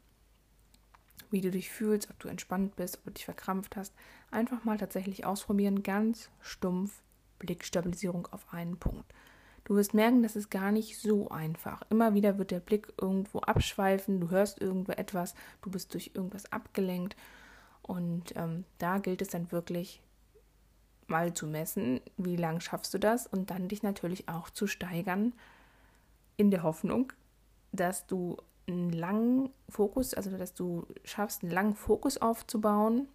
wie 1.30 1.40
du 1.40 1.50
dich 1.50 1.70
fühlst, 1.70 2.10
ob 2.10 2.18
du 2.18 2.28
entspannt 2.28 2.76
bist, 2.76 2.98
ob 2.98 3.04
du 3.04 3.10
dich 3.12 3.24
verkrampft 3.24 3.76
hast. 3.76 3.94
Einfach 4.30 4.64
mal 4.64 4.78
tatsächlich 4.78 5.24
ausprobieren, 5.24 5.82
ganz 5.82 6.28
stumpf 6.40 7.02
Blickstabilisierung 7.38 8.26
auf 8.30 8.52
einen 8.52 8.78
Punkt. 8.78 9.12
Du 9.64 9.76
wirst 9.76 9.94
merken, 9.94 10.22
das 10.22 10.36
ist 10.36 10.50
gar 10.50 10.72
nicht 10.72 10.98
so 10.98 11.28
einfach. 11.28 11.82
Immer 11.90 12.14
wieder 12.14 12.38
wird 12.38 12.50
der 12.50 12.60
Blick 12.60 12.92
irgendwo 13.00 13.40
abschweifen, 13.40 14.20
du 14.20 14.30
hörst 14.30 14.60
irgendwo 14.60 14.92
etwas, 14.92 15.34
du 15.62 15.70
bist 15.70 15.94
durch 15.94 16.10
irgendwas 16.14 16.50
abgelenkt. 16.52 17.16
Und 17.82 18.34
ähm, 18.36 18.64
da 18.78 18.98
gilt 18.98 19.22
es 19.22 19.28
dann 19.28 19.52
wirklich 19.52 20.02
mal 21.10 21.34
zu 21.34 21.46
messen, 21.46 22.00
wie 22.16 22.36
lange 22.36 22.60
schaffst 22.60 22.94
du 22.94 22.98
das 22.98 23.26
und 23.26 23.50
dann 23.50 23.68
dich 23.68 23.82
natürlich 23.82 24.28
auch 24.28 24.50
zu 24.50 24.66
steigern 24.66 25.32
in 26.36 26.50
der 26.50 26.62
Hoffnung, 26.62 27.12
dass 27.72 28.06
du 28.06 28.36
einen 28.66 28.90
langen 28.90 29.50
Fokus, 29.68 30.14
also 30.14 30.36
dass 30.36 30.54
du 30.54 30.86
schaffst, 31.04 31.42
einen 31.42 31.52
langen 31.52 31.74
Fokus 31.74 32.18
aufzubauen, 32.18 33.08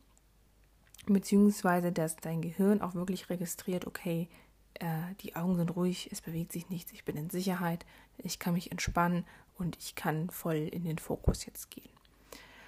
beziehungsweise 1.08 1.92
dass 1.92 2.18
dein 2.18 2.42
Gehirn 2.42 2.82
auch 2.82 2.94
wirklich 2.94 3.30
registriert, 3.30 3.88
okay, 3.88 4.28
äh, 4.76 5.14
die 5.22 5.36
Augen 5.36 5.56
sind 5.56 5.76
ruhig, 5.76 6.10
es 6.12 6.22
bewegt 6.22 6.52
sich 6.52 6.70
nichts, 6.70 6.92
ich 6.92 7.06
bin 7.06 7.16
in 7.16 7.30
Sicherheit, 7.30 7.86
ich 8.18 8.40
kann 8.40 8.54
mich 8.54 8.72
entspannen 8.72 9.26
und 9.58 9.78
ich 9.78 9.96
kann 9.96 10.30
voll 10.30 10.56
in 10.56 10.84
den 10.84 10.98
Fokus 10.98 11.46
jetzt 11.46 11.72
gehen. 11.72 11.90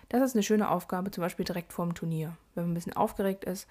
Das 0.10 0.22
ist 0.22 0.36
eine 0.36 0.44
schöne 0.44 0.70
Aufgabe, 0.70 1.12
zum 1.12 1.22
Beispiel 1.22 1.46
direkt 1.46 1.74
vorm 1.74 1.94
Turnier. 1.94 2.38
Wenn 2.56 2.64
man 2.64 2.72
ein 2.72 2.76
bisschen 2.76 2.96
aufgeregt 2.96 3.44
ist, 3.44 3.68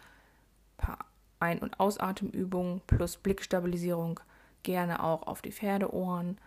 ein 0.79 0.87
paar 0.87 1.07
Ein- 1.39 1.61
und 1.61 1.79
Ausatemübungen 1.81 2.81
plus 2.87 3.17
Blickstabilisierung, 3.17 4.21
gerne 4.63 5.03
auch 5.03 5.27
auf 5.27 5.43
die 5.43 5.53
Pferdeohren 5.53 6.39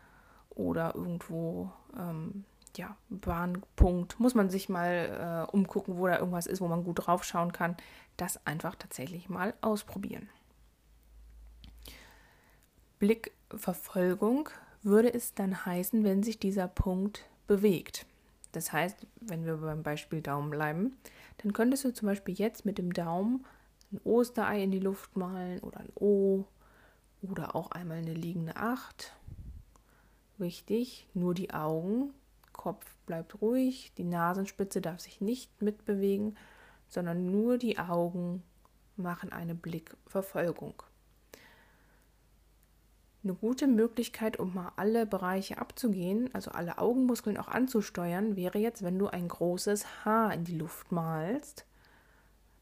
oder 0.50 0.96
irgendwo 0.96 1.72
ähm, 1.98 2.46
ja, 2.76 2.96
Bahnpunkt, 3.10 4.20
muss 4.20 4.36
man 4.36 4.50
sich 4.50 4.70
mal 4.70 5.48
äh, 5.50 5.52
umgucken, 5.52 5.98
wo 5.98 6.08
da 6.08 6.20
irgendwas 6.20 6.48
ist, 6.48 6.62
wo 6.62 6.68
man 6.68 6.84
gut 6.84 7.06
drauf 7.08 7.24
schauen 7.24 7.52
kann. 7.52 7.76
Das 8.18 8.46
einfach 8.46 8.76
tatsächlich 8.76 9.30
mal 9.30 9.54
ausprobieren. 9.62 10.30
Blickverfolgung 13.00 14.50
würde 14.84 15.14
es 15.14 15.34
dann 15.34 15.66
heißen, 15.66 16.04
wenn 16.04 16.24
sich 16.24 16.40
dieser 16.40 16.68
Punkt 16.68 17.26
bewegt. 17.48 18.06
Das 18.52 18.74
heißt, 18.74 19.06
wenn 19.22 19.46
wir 19.46 19.58
beim 19.58 19.84
Beispiel 19.84 20.22
Daumen 20.22 20.50
bleiben, 20.50 20.98
dann 21.38 21.54
könntest 21.54 21.86
du 21.86 21.94
zum 21.94 22.08
Beispiel 22.08 22.34
jetzt 22.34 22.66
mit 22.66 22.78
dem 22.78 22.94
Daumen 22.94 23.46
ein 23.92 24.02
Osterei 24.04 24.64
in 24.64 24.72
die 24.72 24.80
Luft 24.80 25.16
malen 25.18 25.60
oder 25.62 25.80
ein 25.80 25.92
O 25.96 26.46
oder 27.22 27.56
auch 27.56 27.72
einmal 27.72 27.98
eine 27.98 28.14
liegende 28.14 28.56
Acht. 28.56 29.14
Wichtig, 30.38 31.08
nur 31.14 31.34
die 31.34 31.54
Augen 31.54 32.14
Kopf 32.60 32.94
bleibt 33.06 33.42
ruhig, 33.42 33.94
die 33.98 34.04
Nasenspitze 34.04 34.82
darf 34.82 35.00
sich 35.00 35.22
nicht 35.22 35.62
mitbewegen, 35.62 36.36
sondern 36.90 37.32
nur 37.32 37.58
die 37.58 37.80
Augen 37.80 38.44
machen 38.98 39.32
eine 39.32 39.56
Blickverfolgung. 39.56 40.84
Eine 43.24 43.36
gute 43.36 43.66
Möglichkeit, 43.66 44.40
um 44.40 44.54
mal 44.54 44.74
alle 44.76 45.06
Bereiche 45.06 45.58
abzugehen, 45.58 46.30
also 46.36 46.52
alle 46.52 46.80
Augenmuskeln 46.80 47.38
auch 47.38 47.48
anzusteuern, 47.48 48.36
wäre 48.36 48.60
jetzt, 48.60 48.84
wenn 48.84 49.00
du 49.00 49.08
ein 49.08 49.30
großes 49.30 50.04
Haar 50.04 50.34
in 50.34 50.44
die 50.44 50.58
Luft 50.58 50.92
malst. 50.92 51.66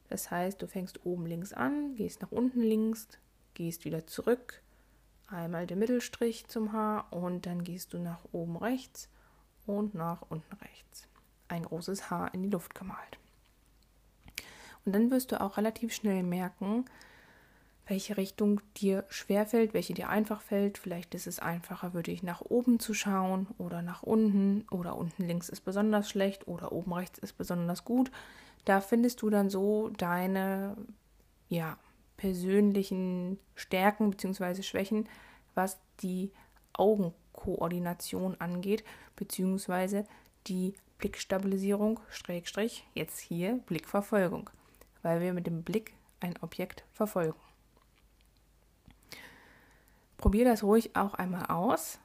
Das 0.09 0.31
heißt, 0.31 0.61
du 0.61 0.67
fängst 0.67 1.05
oben 1.05 1.25
links 1.25 1.53
an, 1.53 1.95
gehst 1.95 2.21
nach 2.21 2.31
unten 2.31 2.61
links, 2.61 3.07
gehst 3.53 3.85
wieder 3.85 4.07
zurück, 4.07 4.61
einmal 5.27 5.67
den 5.67 5.79
Mittelstrich 5.79 6.47
zum 6.47 6.71
Haar 6.71 7.11
und 7.11 7.45
dann 7.45 7.63
gehst 7.63 7.93
du 7.93 7.99
nach 7.99 8.23
oben 8.31 8.57
rechts 8.57 9.09
und 9.65 9.93
nach 9.93 10.21
unten 10.29 10.55
rechts. 10.55 11.07
Ein 11.49 11.63
großes 11.63 12.09
Haar 12.09 12.33
in 12.33 12.43
die 12.43 12.49
Luft 12.49 12.75
gemalt. 12.75 13.19
Und 14.85 14.93
dann 14.93 15.11
wirst 15.11 15.31
du 15.33 15.41
auch 15.41 15.57
relativ 15.57 15.93
schnell 15.93 16.23
merken, 16.23 16.85
welche 17.87 18.17
Richtung 18.17 18.61
dir 18.75 19.05
schwerfällt, 19.09 19.73
welche 19.73 19.93
dir 19.93 20.09
einfach 20.09 20.41
fällt. 20.41 20.77
Vielleicht 20.77 21.15
ist 21.15 21.27
es 21.27 21.39
einfacher, 21.39 21.93
würde 21.93 22.11
ich 22.11 22.23
nach 22.23 22.41
oben 22.41 22.79
zu 22.79 22.93
schauen 22.93 23.47
oder 23.57 23.81
nach 23.81 24.03
unten 24.03 24.65
oder 24.69 24.97
unten 24.97 25.25
links 25.25 25.49
ist 25.49 25.61
besonders 25.61 26.09
schlecht 26.09 26.47
oder 26.47 26.71
oben 26.71 26.93
rechts 26.93 27.19
ist 27.19 27.37
besonders 27.37 27.85
gut. 27.85 28.11
Da 28.67 28.81
findest 28.81 29.21
du 29.21 29.29
dann 29.29 29.49
so 29.49 29.87
deine 29.97 30.75
ja, 31.47 31.77
persönlichen 32.17 33.39
Stärken 33.55 34.11
bzw. 34.11 34.61
Schwächen, 34.61 35.07
was 35.55 35.79
die 36.01 36.33
Augen 36.73 37.13
Koordination 37.31 38.35
angeht, 38.41 38.83
beziehungsweise 39.15 40.05
die 40.47 40.73
Blickstabilisierung, 40.97 42.01
Schrägstrich, 42.09 42.85
jetzt 42.93 43.19
hier 43.19 43.61
Blickverfolgung, 43.67 44.49
weil 45.01 45.21
wir 45.21 45.31
mit 45.31 45.47
dem 45.47 45.63
Blick 45.63 45.93
ein 46.19 46.35
Objekt 46.41 46.83
verfolgen. 46.91 47.39
Probier 50.17 50.43
das 50.43 50.61
ruhig 50.61 50.93
auch 50.93 51.13
einmal 51.13 51.45
aus 51.45 51.99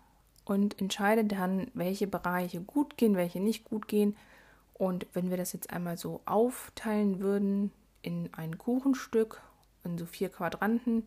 und 0.44 0.80
entscheide 0.80 1.24
dann, 1.24 1.72
welche 1.74 2.06
Bereiche 2.06 2.60
gut 2.60 2.96
gehen, 2.96 3.16
welche 3.16 3.40
nicht 3.40 3.64
gut 3.64 3.88
gehen. 3.88 4.16
Und 4.82 5.06
wenn 5.12 5.30
wir 5.30 5.36
das 5.36 5.52
jetzt 5.52 5.72
einmal 5.72 5.96
so 5.96 6.22
aufteilen 6.24 7.20
würden 7.20 7.70
in 8.02 8.34
ein 8.34 8.58
Kuchenstück, 8.58 9.40
in 9.84 9.96
so 9.96 10.06
vier 10.06 10.28
Quadranten, 10.28 11.04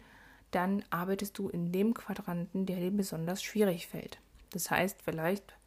dann 0.52 0.86
arbeitest 0.92 1.38
du 1.38 1.50
in 1.50 1.74
dem 1.74 1.94
Quadranten, 1.94 2.66
der 2.66 2.78
dir 2.78 2.92
besonders 2.92 3.44
schwierig 3.44 3.88
fällt. 3.88 4.18
Das 4.52 4.72
heißt, 4.72 5.02
vielleicht 5.02 5.58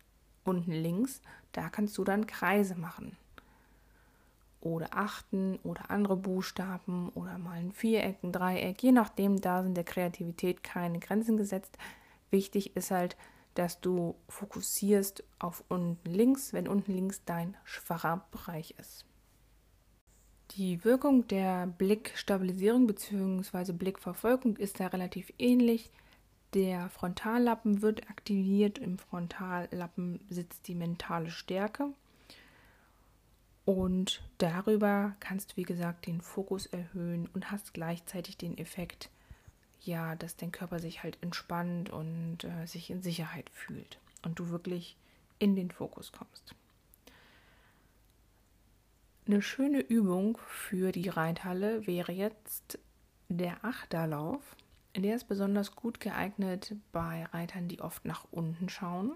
unten 0.42 0.72
links, 0.72 1.20
da 1.52 1.68
kannst 1.68 1.98
du 1.98 2.04
dann 2.04 2.26
Kreise 2.26 2.76
machen. 2.76 3.14
Oder 4.62 4.88
achten 4.92 5.58
oder 5.62 5.90
andere 5.90 6.16
Buchstaben 6.16 7.10
oder 7.10 7.36
mal 7.36 7.58
ein 7.58 7.72
Viereck, 7.72 8.24
ein 8.24 8.32
Dreieck, 8.32 8.82
je 8.82 8.92
nachdem, 8.92 9.38
da 9.38 9.62
sind 9.62 9.76
der 9.76 9.84
Kreativität 9.84 10.62
keine 10.62 10.98
Grenzen 10.98 11.36
gesetzt. 11.36 11.76
Wichtig 12.30 12.74
ist 12.74 12.90
halt, 12.90 13.18
dass 13.58 13.80
du 13.80 14.14
fokussierst 14.28 15.24
auf 15.40 15.64
unten 15.66 16.08
links, 16.08 16.52
wenn 16.52 16.68
unten 16.68 16.92
links 16.92 17.24
dein 17.24 17.56
schwacher 17.64 18.24
Bereich 18.30 18.76
ist. 18.78 19.04
Die 20.52 20.84
Wirkung 20.84 21.26
der 21.26 21.66
Blickstabilisierung 21.66 22.86
bzw. 22.86 23.72
Blickverfolgung 23.72 24.56
ist 24.58 24.78
da 24.78 24.86
relativ 24.86 25.32
ähnlich. 25.40 25.90
Der 26.54 26.88
Frontallappen 26.88 27.82
wird 27.82 28.08
aktiviert, 28.08 28.78
im 28.78 28.96
Frontallappen 28.96 30.20
sitzt 30.30 30.68
die 30.68 30.76
mentale 30.76 31.32
Stärke. 31.32 31.88
Und 33.64 34.22
darüber 34.38 35.16
kannst 35.18 35.50
du, 35.52 35.56
wie 35.56 35.64
gesagt, 35.64 36.06
den 36.06 36.20
Fokus 36.20 36.66
erhöhen 36.66 37.28
und 37.34 37.50
hast 37.50 37.74
gleichzeitig 37.74 38.38
den 38.38 38.56
Effekt, 38.56 39.10
ja, 39.88 40.14
dass 40.14 40.36
dein 40.36 40.52
Körper 40.52 40.78
sich 40.78 41.02
halt 41.02 41.18
entspannt 41.22 41.90
und 41.90 42.44
äh, 42.44 42.66
sich 42.66 42.90
in 42.90 43.02
Sicherheit 43.02 43.50
fühlt 43.50 43.98
und 44.22 44.38
du 44.38 44.50
wirklich 44.50 44.96
in 45.38 45.56
den 45.56 45.70
Fokus 45.70 46.12
kommst. 46.12 46.54
Eine 49.26 49.42
schöne 49.42 49.80
Übung 49.80 50.38
für 50.46 50.92
die 50.92 51.08
Reithalle 51.08 51.86
wäre 51.86 52.12
jetzt 52.12 52.78
der 53.28 53.64
Achterlauf. 53.64 54.56
Der 54.96 55.16
ist 55.16 55.28
besonders 55.28 55.76
gut 55.76 56.00
geeignet 56.00 56.74
bei 56.92 57.24
Reitern, 57.26 57.68
die 57.68 57.80
oft 57.80 58.04
nach 58.04 58.26
unten 58.30 58.68
schauen, 58.68 59.12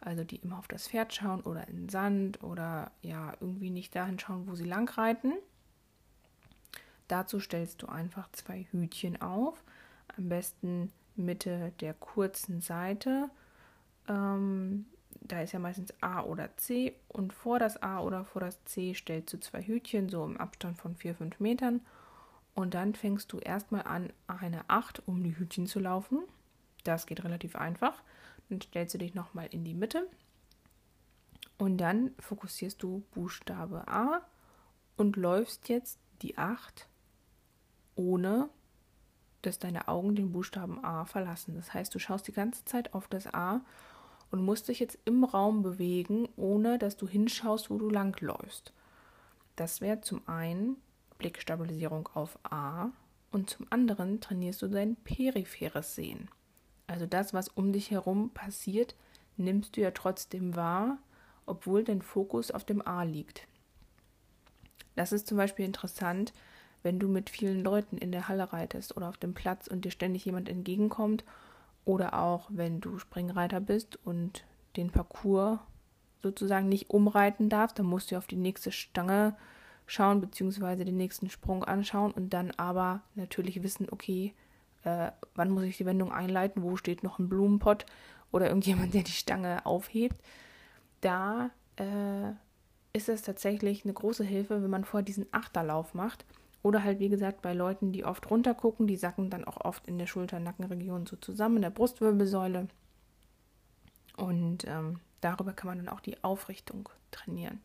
also 0.00 0.24
die 0.24 0.36
immer 0.36 0.58
auf 0.58 0.68
das 0.68 0.88
Pferd 0.88 1.14
schauen 1.14 1.42
oder 1.42 1.68
in 1.68 1.76
den 1.76 1.88
Sand 1.88 2.42
oder 2.42 2.90
ja 3.02 3.34
irgendwie 3.40 3.70
nicht 3.70 3.94
dahin 3.94 4.18
schauen, 4.18 4.46
wo 4.48 4.54
sie 4.54 4.64
lang 4.64 4.88
reiten. 4.96 5.34
Dazu 7.06 7.40
stellst 7.40 7.82
du 7.82 7.86
einfach 7.88 8.30
zwei 8.32 8.66
Hütchen 8.70 9.20
auf, 9.20 9.62
am 10.16 10.28
besten 10.28 10.92
Mitte 11.16 11.72
der 11.80 11.94
kurzen 11.94 12.60
Seite. 12.60 13.30
Ähm, 14.08 14.86
da 15.20 15.42
ist 15.42 15.52
ja 15.52 15.58
meistens 15.58 15.92
A 16.00 16.22
oder 16.22 16.56
C 16.56 16.94
und 17.08 17.32
vor 17.32 17.58
das 17.58 17.82
A 17.82 18.00
oder 18.00 18.24
vor 18.24 18.40
das 18.40 18.62
C 18.64 18.94
stellst 18.94 19.32
du 19.32 19.40
zwei 19.40 19.62
Hütchen, 19.62 20.08
so 20.08 20.24
im 20.24 20.36
Abstand 20.36 20.78
von 20.78 20.96
4-5 20.96 21.34
Metern. 21.38 21.80
Und 22.54 22.74
dann 22.74 22.94
fängst 22.94 23.32
du 23.32 23.38
erstmal 23.38 23.82
an, 23.82 24.12
eine 24.26 24.68
8 24.68 25.06
um 25.06 25.22
die 25.22 25.36
Hütchen 25.38 25.66
zu 25.66 25.78
laufen. 25.78 26.20
Das 26.84 27.06
geht 27.06 27.22
relativ 27.24 27.56
einfach. 27.56 28.02
Dann 28.48 28.60
stellst 28.60 28.94
du 28.94 28.98
dich 28.98 29.14
nochmal 29.14 29.48
in 29.50 29.64
die 29.64 29.74
Mitte. 29.74 30.08
Und 31.58 31.78
dann 31.78 32.12
fokussierst 32.18 32.82
du 32.82 33.04
Buchstabe 33.12 33.86
A 33.86 34.22
und 34.96 35.16
läufst 35.16 35.68
jetzt 35.68 35.98
die 36.22 36.38
8 36.38 36.88
ohne 37.96 38.48
dass 39.42 39.58
deine 39.58 39.88
Augen 39.88 40.14
den 40.14 40.32
Buchstaben 40.32 40.84
A 40.84 41.04
verlassen. 41.04 41.54
Das 41.54 41.72
heißt, 41.72 41.94
du 41.94 41.98
schaust 41.98 42.28
die 42.28 42.32
ganze 42.32 42.64
Zeit 42.64 42.94
auf 42.94 43.08
das 43.08 43.26
A 43.32 43.60
und 44.30 44.44
musst 44.44 44.68
dich 44.68 44.80
jetzt 44.80 44.98
im 45.04 45.24
Raum 45.24 45.62
bewegen, 45.62 46.28
ohne 46.36 46.78
dass 46.78 46.96
du 46.96 47.08
hinschaust, 47.08 47.70
wo 47.70 47.78
du 47.78 47.88
langläufst. 47.88 48.72
Das 49.56 49.80
wäre 49.80 50.00
zum 50.00 50.26
einen 50.28 50.76
Blickstabilisierung 51.18 52.08
auf 52.14 52.38
A 52.44 52.90
und 53.30 53.50
zum 53.50 53.66
anderen 53.70 54.20
trainierst 54.20 54.62
du 54.62 54.68
dein 54.68 54.96
peripheres 54.96 55.94
Sehen. 55.94 56.28
Also 56.86 57.06
das, 57.06 57.34
was 57.34 57.48
um 57.48 57.72
dich 57.72 57.90
herum 57.90 58.30
passiert, 58.30 58.96
nimmst 59.36 59.76
du 59.76 59.80
ja 59.80 59.90
trotzdem 59.90 60.56
wahr, 60.56 60.98
obwohl 61.46 61.84
dein 61.84 62.02
Fokus 62.02 62.50
auf 62.50 62.64
dem 62.64 62.86
A 62.86 63.02
liegt. 63.02 63.46
Das 64.96 65.12
ist 65.12 65.26
zum 65.26 65.36
Beispiel 65.36 65.64
interessant, 65.64 66.32
wenn 66.82 66.98
du 66.98 67.08
mit 67.08 67.30
vielen 67.30 67.62
Leuten 67.62 67.98
in 67.98 68.12
der 68.12 68.28
Halle 68.28 68.52
reitest 68.52 68.96
oder 68.96 69.08
auf 69.08 69.16
dem 69.16 69.34
Platz 69.34 69.66
und 69.66 69.84
dir 69.84 69.90
ständig 69.90 70.24
jemand 70.24 70.48
entgegenkommt 70.48 71.24
oder 71.84 72.18
auch 72.18 72.48
wenn 72.50 72.80
du 72.80 72.98
Springreiter 72.98 73.60
bist 73.60 73.98
und 74.04 74.44
den 74.76 74.90
Parcours 74.90 75.58
sozusagen 76.22 76.68
nicht 76.68 76.90
umreiten 76.90 77.48
darfst, 77.48 77.78
dann 77.78 77.86
musst 77.86 78.10
du 78.10 78.16
auf 78.16 78.26
die 78.26 78.36
nächste 78.36 78.72
Stange 78.72 79.36
schauen 79.86 80.20
beziehungsweise 80.20 80.84
den 80.84 80.96
nächsten 80.96 81.30
Sprung 81.30 81.64
anschauen 81.64 82.12
und 82.12 82.32
dann 82.32 82.52
aber 82.52 83.02
natürlich 83.16 83.62
wissen, 83.62 83.88
okay, 83.90 84.34
äh, 84.84 85.10
wann 85.34 85.50
muss 85.50 85.64
ich 85.64 85.78
die 85.78 85.86
Wendung 85.86 86.12
einleiten, 86.12 86.62
wo 86.62 86.76
steht 86.76 87.02
noch 87.02 87.18
ein 87.18 87.28
Blumenpott 87.28 87.86
oder 88.30 88.46
irgendjemand, 88.46 88.94
der 88.94 89.02
die 89.02 89.10
Stange 89.10 89.66
aufhebt. 89.66 90.16
Da 91.00 91.50
äh, 91.76 92.30
ist 92.92 93.08
es 93.08 93.22
tatsächlich 93.22 93.84
eine 93.84 93.92
große 93.92 94.24
Hilfe, 94.24 94.62
wenn 94.62 94.70
man 94.70 94.84
vor 94.84 95.02
diesen 95.02 95.26
Achterlauf 95.32 95.94
macht 95.94 96.24
oder 96.62 96.84
halt, 96.84 96.98
wie 96.98 97.08
gesagt, 97.08 97.42
bei 97.42 97.54
Leuten, 97.54 97.92
die 97.92 98.04
oft 98.04 98.30
runtergucken, 98.30 98.86
die 98.86 98.96
sacken 98.96 99.30
dann 99.30 99.44
auch 99.44 99.58
oft 99.58 99.86
in 99.86 99.98
der 99.98 100.06
Schulter-Nackenregion 100.06 101.06
so 101.06 101.16
zusammen, 101.16 101.56
in 101.56 101.62
der 101.62 101.70
Brustwirbelsäule. 101.70 102.68
Und 104.16 104.66
ähm, 104.66 105.00
darüber 105.20 105.52
kann 105.52 105.68
man 105.68 105.78
dann 105.78 105.88
auch 105.88 106.00
die 106.00 106.22
Aufrichtung 106.22 106.88
trainieren. 107.10 107.60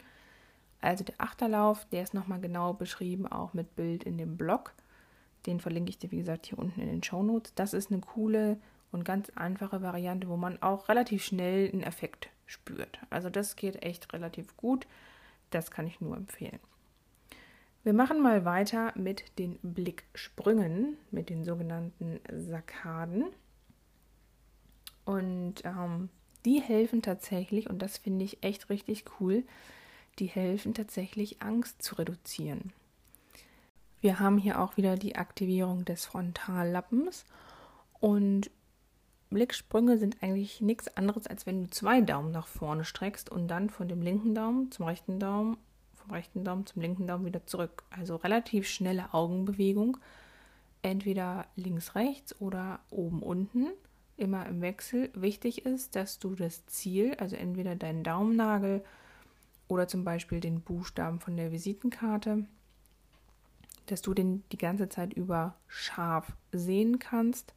Also 0.80 1.04
der 1.04 1.16
Achterlauf, 1.18 1.86
der 1.86 2.04
ist 2.04 2.14
nochmal 2.14 2.40
genau 2.40 2.74
beschrieben, 2.74 3.28
auch 3.28 3.54
mit 3.54 3.76
Bild 3.76 4.04
in 4.04 4.18
dem 4.18 4.38
Blog. 4.38 4.74
Den 5.46 5.60
verlinke 5.60 5.90
ich 5.90 5.98
dir, 5.98 6.12
wie 6.12 6.18
gesagt, 6.18 6.46
hier 6.46 6.58
unten 6.58 6.80
in 6.80 6.88
den 6.88 7.04
Show 7.04 7.24
Notes. 7.24 7.54
Das 7.56 7.74
ist 7.74 7.92
eine 7.92 8.02
coole 8.02 8.58
und 8.92 9.04
ganz 9.04 9.30
einfache 9.32 9.82
Variante, 9.82 10.30
wo 10.30 10.38
man 10.38 10.62
auch 10.62 10.88
relativ 10.88 11.24
schnell 11.24 11.70
einen 11.72 11.84
Effekt 11.84 12.30
spürt. 12.46 13.00
Also 13.10 13.30
das 13.30 13.56
geht 13.56 13.84
echt 13.84 14.14
relativ 14.14 14.56
gut. 14.56 14.88
Das 15.50 15.72
kann 15.72 15.88
ich 15.88 16.00
nur 16.00 16.16
empfehlen. 16.16 16.60
Wir 17.86 17.94
machen 17.94 18.20
mal 18.20 18.46
weiter 18.46 18.94
mit 18.96 19.38
den 19.38 19.60
Blicksprüngen, 19.62 20.98
mit 21.12 21.30
den 21.30 21.44
sogenannten 21.44 22.20
Sakaden. 22.34 23.26
Und 25.06 25.64
ähm, 25.64 26.10
die 26.46 26.60
helfen 26.60 27.04
tatsächlich, 27.04 27.70
und 27.70 27.84
das 27.84 28.00
finde 28.00 28.26
ich 28.26 28.44
echt 28.44 28.72
richtig 28.72 29.06
cool, 29.20 29.44
die 30.18 30.26
helfen 30.26 30.74
tatsächlich 30.74 31.44
Angst 31.44 31.84
zu 31.84 31.94
reduzieren. 31.94 32.74
Wir 34.02 34.20
haben 34.20 34.40
hier 34.40 34.60
auch 34.60 34.78
wieder 34.78 34.96
die 34.96 35.16
Aktivierung 35.16 35.86
des 35.86 36.06
Frontallappens 36.06 37.24
und 38.00 38.50
Blicksprünge 39.30 40.00
sind 40.00 40.24
eigentlich 40.24 40.60
nichts 40.60 40.98
anderes, 40.98 41.28
als 41.28 41.46
wenn 41.46 41.66
du 41.66 41.70
zwei 41.70 42.02
Daumen 42.02 42.32
nach 42.32 42.48
vorne 42.48 42.84
streckst 42.84 43.30
und 43.30 43.48
dann 43.48 43.70
von 43.70 43.88
dem 43.88 44.02
linken 44.02 44.34
Daumen 44.34 44.72
zum 44.72 44.88
rechten 44.88 45.20
Daumen 45.20 45.58
vom 46.06 46.14
rechten 46.14 46.44
Daumen 46.44 46.66
zum 46.66 46.82
linken 46.82 47.08
Daumen 47.08 47.26
wieder 47.26 47.46
zurück. 47.46 47.84
Also 47.90 48.16
relativ 48.16 48.68
schnelle 48.68 49.14
Augenbewegung. 49.14 49.98
Entweder 50.82 51.48
links, 51.56 51.96
rechts 51.96 52.40
oder 52.40 52.80
oben, 52.90 53.22
unten. 53.22 53.68
Immer 54.18 54.46
im 54.46 54.62
Wechsel. 54.62 55.10
Wichtig 55.14 55.66
ist, 55.66 55.96
dass 55.96 56.20
du 56.20 56.36
das 56.36 56.66
Ziel, 56.68 57.16
also 57.16 57.36
entweder 57.36 57.76
deinen 57.76 58.04
Daumennagel 58.04 58.84
oder 59.68 59.88
zum 59.88 60.04
Beispiel 60.04 60.40
den 60.40 60.62
Buchstaben 60.62 61.20
von 61.20 61.36
der 61.36 61.52
Visitenkarte, 61.52 62.46
dass 63.88 64.02
du 64.02 64.14
den 64.14 64.44
die 64.52 64.58
ganze 64.58 64.90
Zeit 64.90 65.14
über 65.14 65.56
scharf 65.68 66.34
sehen 66.52 67.00
kannst. 67.00 67.54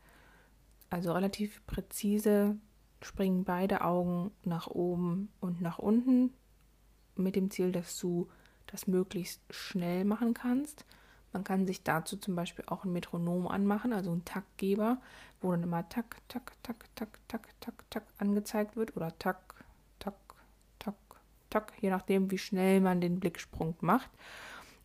Also 0.90 1.12
relativ 1.12 1.64
präzise 1.66 2.56
springen 3.02 3.44
beide 3.44 3.82
Augen 3.82 4.32
nach 4.42 4.66
oben 4.66 5.28
und 5.40 5.61
nach 5.61 5.78
unten 5.78 6.32
mit 7.14 7.37
dem 7.37 7.50
Ziel, 7.50 7.72
dass 7.72 7.98
du 7.98 8.28
das 8.68 8.87
möglichst 8.87 9.40
schnell 9.50 10.04
machen 10.04 10.35
kannst. 10.35 10.85
Man 11.33 11.44
kann 11.44 11.66
sich 11.66 11.83
dazu 11.83 12.16
zum 12.16 12.35
Beispiel 12.35 12.64
auch 12.68 12.85
ein 12.85 12.92
Metronom 12.92 13.48
anmachen, 13.48 13.92
also 13.92 14.11
einen 14.11 14.24
Taktgeber, 14.24 14.98
wo 15.40 15.50
dann 15.50 15.62
immer 15.62 15.88
tak, 15.88 16.16
tak, 16.28 16.52
tak, 16.62 16.85
tak, 16.94 17.18
tak, 17.28 17.48
tak, 17.61 17.90
tak 17.90 18.04
angezeigt 18.18 18.76
wird 18.76 18.96
oder 18.96 19.16
tak, 19.18 19.54
tak, 19.98 20.14
tak, 20.78 20.94
tak, 21.50 21.72
je 21.81 21.90
nachdem, 21.90 22.31
wie 22.31 22.38
schnell 22.38 22.81
man 22.81 23.00
den 23.00 23.20
Blicksprung 23.20 23.76
macht. 23.81 24.11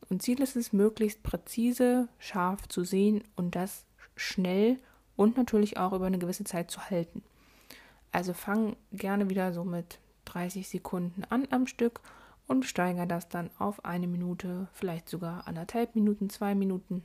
Und 0.10 0.22
Ziel 0.22 0.42
ist 0.42 0.56
es, 0.56 0.74
möglichst 0.74 1.24
präzise, 1.24 2.10
scharf 2.20 2.68
zu 2.68 2.84
sehen 2.84 3.24
und 3.36 3.56
das 3.56 3.86
schnell 4.16 4.80
und 5.16 5.38
natürlich 5.38 5.78
auch 5.78 5.94
über 5.94 6.06
eine 6.06 6.20
gewisse 6.20 6.44
Zeit 6.44 6.72
zu 6.72 6.90
halten. 6.90 7.24
Also 8.12 8.34
fang 8.34 8.76
gerne 8.92 9.30
wieder 9.30 9.54
so 9.54 9.64
mit 9.64 10.00
30 10.26 10.68
Sekunden 10.68 11.24
an 11.30 11.48
am 11.52 11.68
Stück 11.68 12.02
und 12.48 12.66
steigere 12.66 13.08
das 13.08 13.30
dann 13.30 13.50
auf 13.58 13.86
eine 13.86 14.08
Minute, 14.08 14.68
vielleicht 14.74 15.10
sogar 15.10 15.48
anderthalb 15.48 15.96
Minuten, 15.96 16.30
zwei 16.30 16.56
Minuten. 16.56 17.04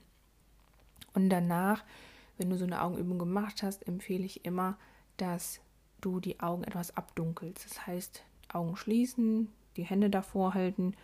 Und 1.15 1.31
danach, 1.31 1.85
wenn 2.37 2.51
du 2.51 2.57
so 2.57 2.65
eine 2.65 2.83
Augenübung 2.83 3.19
gemacht 3.19 3.63
hast, 3.63 3.87
empfehle 3.87 4.25
ich 4.25 4.45
immer, 4.45 4.77
dass 5.17 5.61
du 6.01 6.21
die 6.21 6.41
Augen 6.41 6.65
etwas 6.65 6.97
abdunkelst. 6.97 7.65
Das 7.65 7.87
heißt, 7.87 8.25
Augen 8.53 8.77
schließen, 8.77 9.53
die 9.77 9.85
Hände 9.85 10.11
davor 10.11 10.55
halten, 10.55 10.95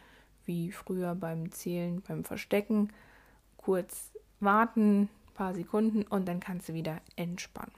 wie 0.44 0.72
früher 0.72 1.14
beim 1.14 1.50
Zählen, 1.52 2.02
beim 2.02 2.24
Verstecken, 2.24 2.92
kurz 3.56 4.12
warten, 4.40 5.02
ein 5.02 5.34
paar 5.34 5.54
Sekunden 5.54 6.02
und 6.02 6.26
dann 6.28 6.40
kannst 6.40 6.68
du 6.68 6.74
wieder 6.74 7.00
entspannen. 7.16 7.72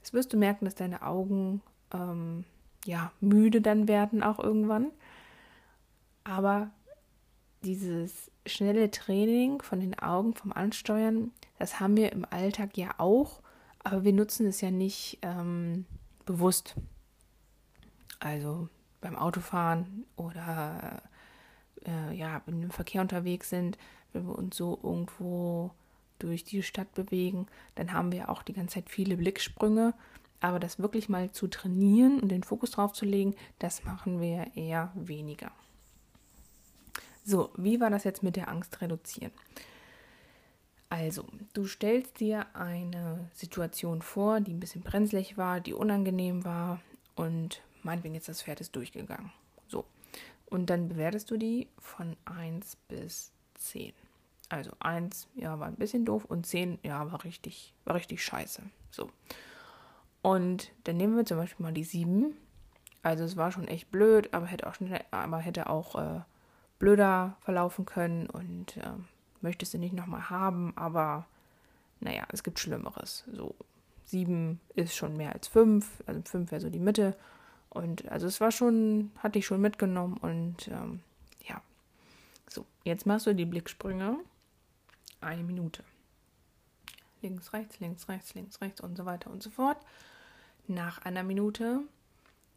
Das 0.00 0.12
wirst 0.12 0.32
du 0.32 0.36
merken, 0.36 0.64
dass 0.64 0.74
deine 0.74 1.02
Augen 1.02 1.62
ähm, 1.92 2.44
ja 2.84 3.12
müde 3.20 3.60
dann 3.60 3.88
werden 3.88 4.22
auch 4.22 4.38
irgendwann. 4.38 4.90
Aber 6.24 6.70
dieses 7.62 8.30
schnelle 8.46 8.90
Training 8.90 9.62
von 9.62 9.80
den 9.80 9.98
Augen, 9.98 10.34
vom 10.34 10.52
Ansteuern, 10.52 11.32
das 11.58 11.80
haben 11.80 11.96
wir 11.96 12.12
im 12.12 12.26
Alltag 12.28 12.76
ja 12.76 12.94
auch, 12.98 13.40
aber 13.82 14.04
wir 14.04 14.12
nutzen 14.12 14.46
es 14.46 14.60
ja 14.60 14.70
nicht 14.70 15.18
ähm, 15.22 15.86
bewusst. 16.24 16.74
Also 18.18 18.68
beim 19.00 19.16
Autofahren 19.16 20.06
oder 20.16 21.02
äh, 21.86 22.16
ja, 22.16 22.40
wenn 22.46 22.58
wir 22.58 22.64
im 22.64 22.70
Verkehr 22.70 23.02
unterwegs 23.02 23.50
sind, 23.50 23.76
wenn 24.12 24.26
wir 24.26 24.38
uns 24.38 24.56
so 24.56 24.78
irgendwo 24.82 25.72
durch 26.18 26.44
die 26.44 26.62
Stadt 26.62 26.92
bewegen, 26.94 27.46
dann 27.74 27.92
haben 27.92 28.12
wir 28.12 28.30
auch 28.30 28.42
die 28.42 28.54
ganze 28.54 28.76
Zeit 28.76 28.88
viele 28.88 29.16
Blicksprünge. 29.16 29.94
Aber 30.40 30.60
das 30.60 30.78
wirklich 30.78 31.08
mal 31.08 31.30
zu 31.32 31.48
trainieren 31.48 32.20
und 32.20 32.28
den 32.30 32.42
Fokus 32.42 32.72
drauf 32.72 32.92
zu 32.92 33.04
legen, 33.04 33.34
das 33.58 33.84
machen 33.84 34.20
wir 34.20 34.56
eher 34.56 34.92
weniger. 34.94 35.50
So, 37.24 37.50
wie 37.56 37.80
war 37.80 37.88
das 37.88 38.04
jetzt 38.04 38.22
mit 38.22 38.36
der 38.36 38.48
Angst 38.48 38.82
reduzieren? 38.82 39.32
Also, 40.90 41.24
du 41.54 41.66
stellst 41.66 42.20
dir 42.20 42.46
eine 42.54 43.30
Situation 43.32 44.02
vor, 44.02 44.40
die 44.40 44.52
ein 44.52 44.60
bisschen 44.60 44.82
brenzlig 44.82 45.38
war, 45.38 45.60
die 45.60 45.72
unangenehm 45.72 46.44
war 46.44 46.80
und 47.16 47.62
meinetwegen 47.82 48.14
jetzt 48.14 48.28
das 48.28 48.42
Pferd 48.42 48.60
ist 48.60 48.76
durchgegangen. 48.76 49.32
So. 49.66 49.86
Und 50.46 50.68
dann 50.68 50.88
bewertest 50.88 51.30
du 51.30 51.38
die 51.38 51.68
von 51.78 52.14
1 52.26 52.76
bis 52.88 53.32
10. 53.54 53.94
Also 54.50 54.72
1, 54.80 55.26
ja, 55.34 55.58
war 55.58 55.68
ein 55.68 55.76
bisschen 55.76 56.04
doof 56.04 56.26
und 56.26 56.46
10, 56.46 56.78
ja, 56.82 57.10
war 57.10 57.24
richtig, 57.24 57.72
war 57.86 57.94
richtig 57.94 58.22
scheiße. 58.22 58.62
So. 58.90 59.10
Und 60.20 60.70
dann 60.84 60.98
nehmen 60.98 61.16
wir 61.16 61.24
zum 61.24 61.38
Beispiel 61.38 61.64
mal 61.64 61.72
die 61.72 61.84
7. 61.84 62.36
Also 63.02 63.24
es 63.24 63.36
war 63.36 63.50
schon 63.50 63.66
echt 63.66 63.90
blöd, 63.90 64.32
aber 64.32 64.46
hätte 64.46 64.66
auch 64.68 64.74
schnell, 64.74 65.02
aber 65.10 65.38
hätte 65.38 65.68
auch 65.70 65.96
äh, 65.96 66.20
blöder 66.78 67.36
verlaufen 67.40 67.86
können 67.86 68.26
und 68.28 68.76
äh, 68.76 68.90
möchtest 69.40 69.74
du 69.74 69.78
nicht 69.78 69.94
nochmal 69.94 70.30
haben, 70.30 70.72
aber 70.76 71.26
naja, 72.00 72.26
es 72.32 72.42
gibt 72.42 72.58
Schlimmeres. 72.58 73.24
So 73.32 73.54
sieben 74.04 74.60
ist 74.74 74.94
schon 74.94 75.16
mehr 75.16 75.32
als 75.32 75.48
fünf, 75.48 76.02
also 76.06 76.20
fünf 76.24 76.50
wäre 76.50 76.60
so 76.60 76.70
die 76.70 76.78
Mitte. 76.78 77.16
Und 77.70 78.08
also 78.08 78.26
es 78.26 78.40
war 78.40 78.52
schon, 78.52 79.10
hatte 79.18 79.38
ich 79.38 79.46
schon 79.46 79.60
mitgenommen 79.60 80.16
und 80.18 80.68
ähm, 80.68 81.00
ja. 81.48 81.60
So, 82.48 82.64
jetzt 82.84 83.06
machst 83.06 83.26
du 83.26 83.34
die 83.34 83.46
Blicksprünge. 83.46 84.18
Eine 85.20 85.42
Minute. 85.42 85.82
Links, 87.22 87.52
rechts, 87.52 87.80
links, 87.80 88.08
rechts, 88.08 88.34
links, 88.34 88.60
rechts 88.60 88.80
und 88.80 88.96
so 88.96 89.06
weiter 89.06 89.30
und 89.30 89.42
so 89.42 89.50
fort. 89.50 89.78
Nach 90.68 90.98
einer 90.98 91.22
Minute, 91.22 91.80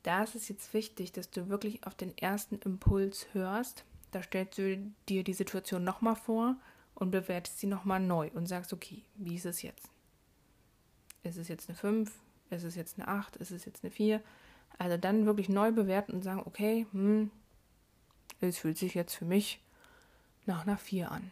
da 0.04 0.24
ist 0.24 0.36
es 0.36 0.50
jetzt 0.50 0.74
wichtig, 0.74 1.14
dass 1.14 1.32
du 1.32 1.50
wirklich 1.50 1.86
auf 1.86 1.96
den 1.96 2.18
ersten 2.18 2.56
Impuls 2.60 3.28
hörst. 3.34 3.86
Da 4.12 4.24
stellst 4.24 4.58
du 4.58 4.78
dir 5.10 5.24
die 5.24 5.34
Situation 5.34 5.84
nochmal 5.84 6.16
vor 6.16 6.56
und 6.96 7.12
bewertest 7.12 7.60
sie 7.60 7.68
nochmal 7.68 8.00
neu 8.00 8.30
und 8.34 8.48
sagst, 8.48 8.74
okay, 8.74 9.04
wie 9.16 9.36
ist 9.36 9.46
es 9.46 9.62
jetzt? 9.62 9.90
Ist 11.24 11.38
es 11.38 11.48
jetzt 11.48 11.70
eine 11.70 11.78
5? 11.78 12.12
Ist 12.50 12.64
es 12.64 12.76
jetzt 12.76 12.98
eine 12.98 13.08
8? 13.08 13.36
Ist 13.38 13.52
es 13.52 13.66
jetzt 13.66 13.84
eine 13.84 13.92
4? 13.92 14.22
Also 14.78 14.98
dann 14.98 15.26
wirklich 15.26 15.50
neu 15.50 15.72
bewerten 15.72 16.14
und 16.14 16.24
sagen, 16.24 16.42
okay, 16.46 16.88
hm, 16.92 17.32
es 18.40 18.58
fühlt 18.58 18.78
sich 18.78 18.94
jetzt 18.94 19.16
für 19.16 19.26
mich 19.26 19.62
nach 20.46 20.66
einer 20.66 20.78
4 20.78 21.12
an. 21.12 21.32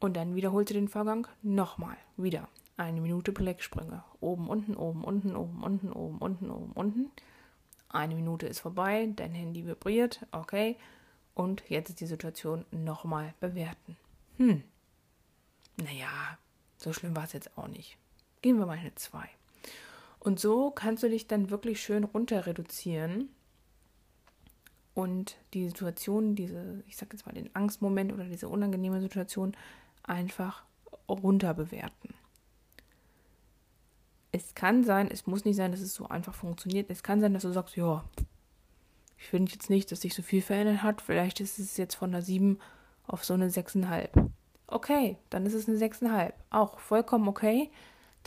Und 0.00 0.16
dann 0.16 0.36
wiederholt 0.36 0.70
ihr 0.70 0.74
den 0.74 0.88
Vorgang 0.88 1.26
nochmal, 1.42 1.96
wieder. 2.16 2.48
Eine 2.76 3.00
Minute 3.00 3.32
Blicksprünge. 3.32 4.04
Oben, 4.20 4.48
unten, 4.48 4.76
oben, 4.76 5.02
unten, 5.02 5.34
oben, 5.34 5.62
unten, 5.64 5.92
oben, 5.92 6.18
unten, 6.18 6.50
oben, 6.50 6.72
unten. 6.72 7.10
Eine 7.88 8.14
Minute 8.14 8.46
ist 8.46 8.60
vorbei, 8.60 9.08
dein 9.16 9.34
Handy 9.34 9.66
vibriert, 9.66 10.24
okay. 10.30 10.76
Und 11.38 11.62
jetzt 11.68 12.00
die 12.00 12.06
Situation 12.06 12.64
nochmal 12.72 13.32
bewerten. 13.38 13.96
Hm, 14.38 14.64
naja, 15.76 16.36
so 16.76 16.92
schlimm 16.92 17.14
war 17.14 17.22
es 17.22 17.32
jetzt 17.32 17.56
auch 17.56 17.68
nicht. 17.68 17.96
Gehen 18.42 18.58
wir 18.58 18.66
mal 18.66 18.76
eine 18.76 18.92
2. 18.92 19.24
Und 20.18 20.40
so 20.40 20.72
kannst 20.72 21.04
du 21.04 21.08
dich 21.08 21.28
dann 21.28 21.50
wirklich 21.50 21.80
schön 21.80 22.02
runter 22.02 22.46
reduzieren 22.46 23.28
und 24.94 25.36
die 25.54 25.68
Situation, 25.68 26.34
diese, 26.34 26.82
ich 26.88 26.96
sag 26.96 27.12
jetzt 27.12 27.24
mal 27.24 27.32
den 27.32 27.54
Angstmoment 27.54 28.12
oder 28.12 28.24
diese 28.24 28.48
unangenehme 28.48 29.00
Situation 29.00 29.56
einfach 30.02 30.64
runter 31.08 31.54
bewerten. 31.54 32.14
Es 34.32 34.56
kann 34.56 34.82
sein, 34.82 35.08
es 35.08 35.28
muss 35.28 35.44
nicht 35.44 35.54
sein, 35.54 35.70
dass 35.70 35.82
es 35.82 35.94
so 35.94 36.08
einfach 36.08 36.34
funktioniert. 36.34 36.90
Es 36.90 37.04
kann 37.04 37.20
sein, 37.20 37.32
dass 37.32 37.44
du 37.44 37.52
sagst, 37.52 37.76
ja, 37.76 38.04
ich 39.18 39.26
finde 39.28 39.52
jetzt 39.52 39.68
nicht, 39.68 39.90
dass 39.92 40.02
sich 40.02 40.14
so 40.14 40.22
viel 40.22 40.42
verändert 40.42 40.82
hat. 40.82 41.02
Vielleicht 41.02 41.40
ist 41.40 41.58
es 41.58 41.76
jetzt 41.76 41.96
von 41.96 42.10
einer 42.10 42.22
7 42.22 42.58
auf 43.06 43.24
so 43.24 43.34
eine 43.34 43.48
6,5. 43.48 44.30
Okay, 44.66 45.16
dann 45.30 45.44
ist 45.44 45.54
es 45.54 45.68
eine 45.68 45.78
6,5. 45.78 46.32
Auch 46.50 46.78
vollkommen 46.78 47.28
okay 47.28 47.70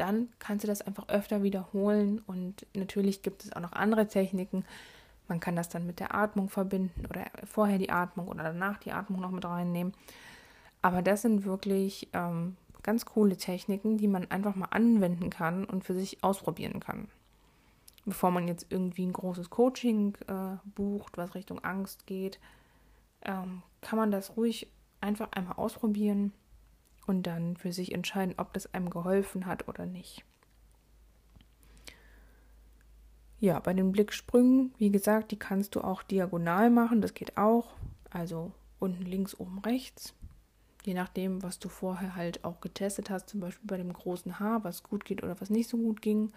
dann 0.02 0.30
kannst 0.40 0.64
du 0.64 0.68
das 0.68 0.82
einfach 0.82 1.08
öfter 1.10 1.44
wiederholen 1.44 2.22
und 2.26 2.66
natürlich 2.76 3.22
gibt 3.22 3.44
es 3.44 3.54
auch 3.54 3.62
noch 3.62 3.74
andere 3.74 4.08
Techniken. 4.08 4.66
Man 5.28 5.40
kann 5.40 5.56
das 5.56 5.70
dann 5.70 5.86
mit 5.86 6.00
der 6.00 6.16
Atmung 6.16 6.50
verbinden 6.50 7.06
oder 7.06 7.26
vorher 7.46 7.78
die 7.78 7.92
Atmung 7.92 8.28
oder 8.28 8.44
danach 8.44 8.80
die 8.80 8.92
Atmung 8.92 9.22
noch 9.22 9.32
mit 9.32 9.46
reinnehmen. 9.46 9.94
Aber 10.82 11.04
das 11.04 11.22
sind 11.22 11.46
wirklich 11.46 12.10
ähm, 12.14 12.58
ganz 12.82 13.06
coole 13.06 13.38
Techniken, 13.38 13.98
die 13.98 14.08
man 14.08 14.30
einfach 14.32 14.56
mal 14.56 14.70
anwenden 14.72 15.30
kann 15.30 15.66
und 15.66 15.86
für 15.86 15.94
sich 15.94 16.24
ausprobieren 16.24 16.80
kann. 16.80 17.08
Bevor 18.06 18.32
man 18.32 18.48
jetzt 18.48 18.68
irgendwie 18.70 19.06
ein 19.06 19.14
großes 19.14 19.50
Coaching 19.50 20.18
äh, 20.28 20.58
bucht, 20.76 21.18
was 21.18 21.36
Richtung 21.36 21.64
Angst 21.64 22.08
geht, 22.08 22.40
ähm, 23.24 23.62
kann 23.82 23.98
man 24.00 24.12
das 24.12 24.36
ruhig 24.38 24.68
einfach 25.02 25.32
einmal 25.32 25.56
ausprobieren 25.58 26.34
und 27.08 27.24
dann 27.24 27.58
für 27.58 27.72
sich 27.72 27.94
entscheiden, 27.94 28.36
ob 28.38 28.54
das 28.54 28.74
einem 28.74 28.90
geholfen 28.90 29.46
hat 29.46 29.68
oder 29.68 29.86
nicht. 29.86 30.24
Ja, 33.40 33.60
bei 33.60 33.74
den 33.74 33.92
Blicksprüngen, 33.92 34.74
wie 34.78 34.92
gesagt, 34.92 35.32
die 35.32 35.40
kannst 35.40 35.76
du 35.76 35.82
auch 35.82 36.04
diagonal 36.04 36.70
machen, 36.70 37.02
das 37.02 37.16
geht 37.16 37.38
auch. 37.38 37.74
Also 38.12 38.52
unten 38.80 39.04
links, 39.04 39.34
oben 39.40 39.60
rechts. 39.60 40.14
Je 40.84 40.94
nachdem, 40.94 41.42
was 41.42 41.58
du 41.58 41.68
vorher 41.68 42.16
halt 42.16 42.44
auch 42.44 42.62
getestet 42.62 43.10
hast, 43.10 43.30
zum 43.30 43.40
Beispiel 43.40 43.68
bei 43.68 43.78
dem 43.78 43.94
großen 43.94 44.40
Haar, 44.40 44.64
was 44.64 44.84
gut 44.84 45.06
geht 45.06 45.24
oder 45.24 45.40
was 45.42 45.50
nicht 45.50 45.70
so 45.70 45.78
gut 45.78 46.02
ging. 46.02 46.32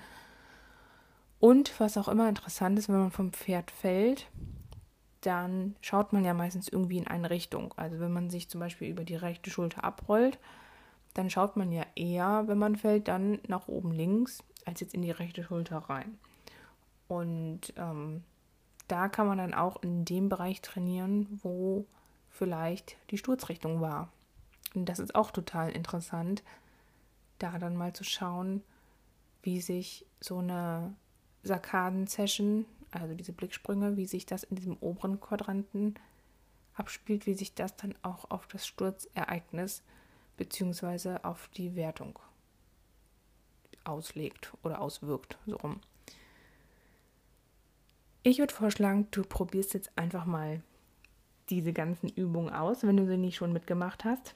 Und 1.45 1.79
was 1.79 1.99
auch 1.99 2.09
immer 2.09 2.27
interessant 2.27 2.79
ist, 2.79 2.89
wenn 2.89 3.01
man 3.01 3.11
vom 3.11 3.31
Pferd 3.31 3.71
fällt, 3.71 4.31
dann 5.21 5.77
schaut 5.83 6.15
man 6.15 6.25
ja 6.25 6.33
meistens 6.33 6.69
irgendwie 6.69 6.97
in 6.97 7.07
eine 7.07 7.29
Richtung. 7.29 7.75
Also 7.77 8.01
wenn 8.01 8.15
man 8.15 8.31
sich 8.31 8.49
zum 8.49 8.61
Beispiel 8.61 8.89
über 8.89 9.05
die 9.05 9.15
rechte 9.15 9.51
Schulter 9.51 9.85
abrollt, 9.85 10.39
dann 11.13 11.29
schaut 11.29 11.59
man 11.59 11.71
ja 11.71 11.85
eher, 11.97 12.45
wenn 12.47 12.57
man 12.57 12.77
fällt, 12.77 13.09
dann 13.09 13.41
nach 13.47 13.69
oben 13.69 13.93
links, 13.93 14.43
als 14.65 14.81
jetzt 14.81 14.95
in 14.95 15.03
die 15.03 15.11
rechte 15.11 15.45
Schulter 15.45 15.77
rein. 15.77 16.17
Und 17.09 17.75
ähm, 17.77 18.25
da 18.89 19.11
kann 19.11 19.27
man 19.27 19.37
dann 19.37 19.53
auch 19.53 19.83
in 19.83 20.07
dem 20.07 20.31
Bereich 20.31 20.63
trainieren, 20.63 21.41
wo 21.43 21.85
vielleicht 22.31 22.97
die 23.11 23.19
Sturzrichtung 23.19 23.83
war. 23.83 24.11
Und 24.75 24.89
das 24.89 24.99
ist 24.99 25.15
auch 25.15 25.31
total 25.31 25.73
interessant, 25.73 26.43
da 27.39 27.59
dann 27.59 27.77
mal 27.77 27.93
zu 27.93 28.03
schauen, 28.03 28.63
wie 29.43 29.61
sich 29.61 30.07
so 30.21 30.39
eine 30.39 30.95
Sarkaden-Session 31.45 32.67
also 33.01 33.15
diese 33.15 33.33
Blicksprünge, 33.33 33.97
wie 33.97 34.07
sich 34.07 34.27
das 34.27 34.45
in 34.45 34.57
diesem 34.57 34.77
oberen 34.81 35.21
Quadranten 35.21 35.95
abspielt, 36.75 37.27
wie 37.27 37.35
sich 37.35 37.55
das 37.55 37.77
dann 37.77 37.95
auch 38.03 38.31
auf 38.31 38.47
das 38.47 38.67
Sturzereignis 38.67 39.83
bzw. 40.37 41.19
auf 41.23 41.49
die 41.57 41.77
Wertung 41.77 42.19
auslegt 43.85 44.53
oder 44.63 44.81
auswirkt, 44.81 45.39
so 45.47 45.57
rum. 45.57 45.81
Ich 48.23 48.39
würde 48.39 48.55
vorschlagen, 48.55 49.09
du 49.11 49.23
probierst 49.23 49.75
jetzt 49.75 49.97
einfach 49.97 50.25
mal 50.25 50.63
diese 51.51 51.75
ganzen 51.75 52.09
Übungen 52.09 52.49
aus, 52.55 52.83
wenn 52.85 52.97
du 52.97 53.07
sie 53.07 53.19
nicht 53.19 53.37
schon 53.37 53.53
mitgemacht 53.53 54.05
hast. 54.05 54.33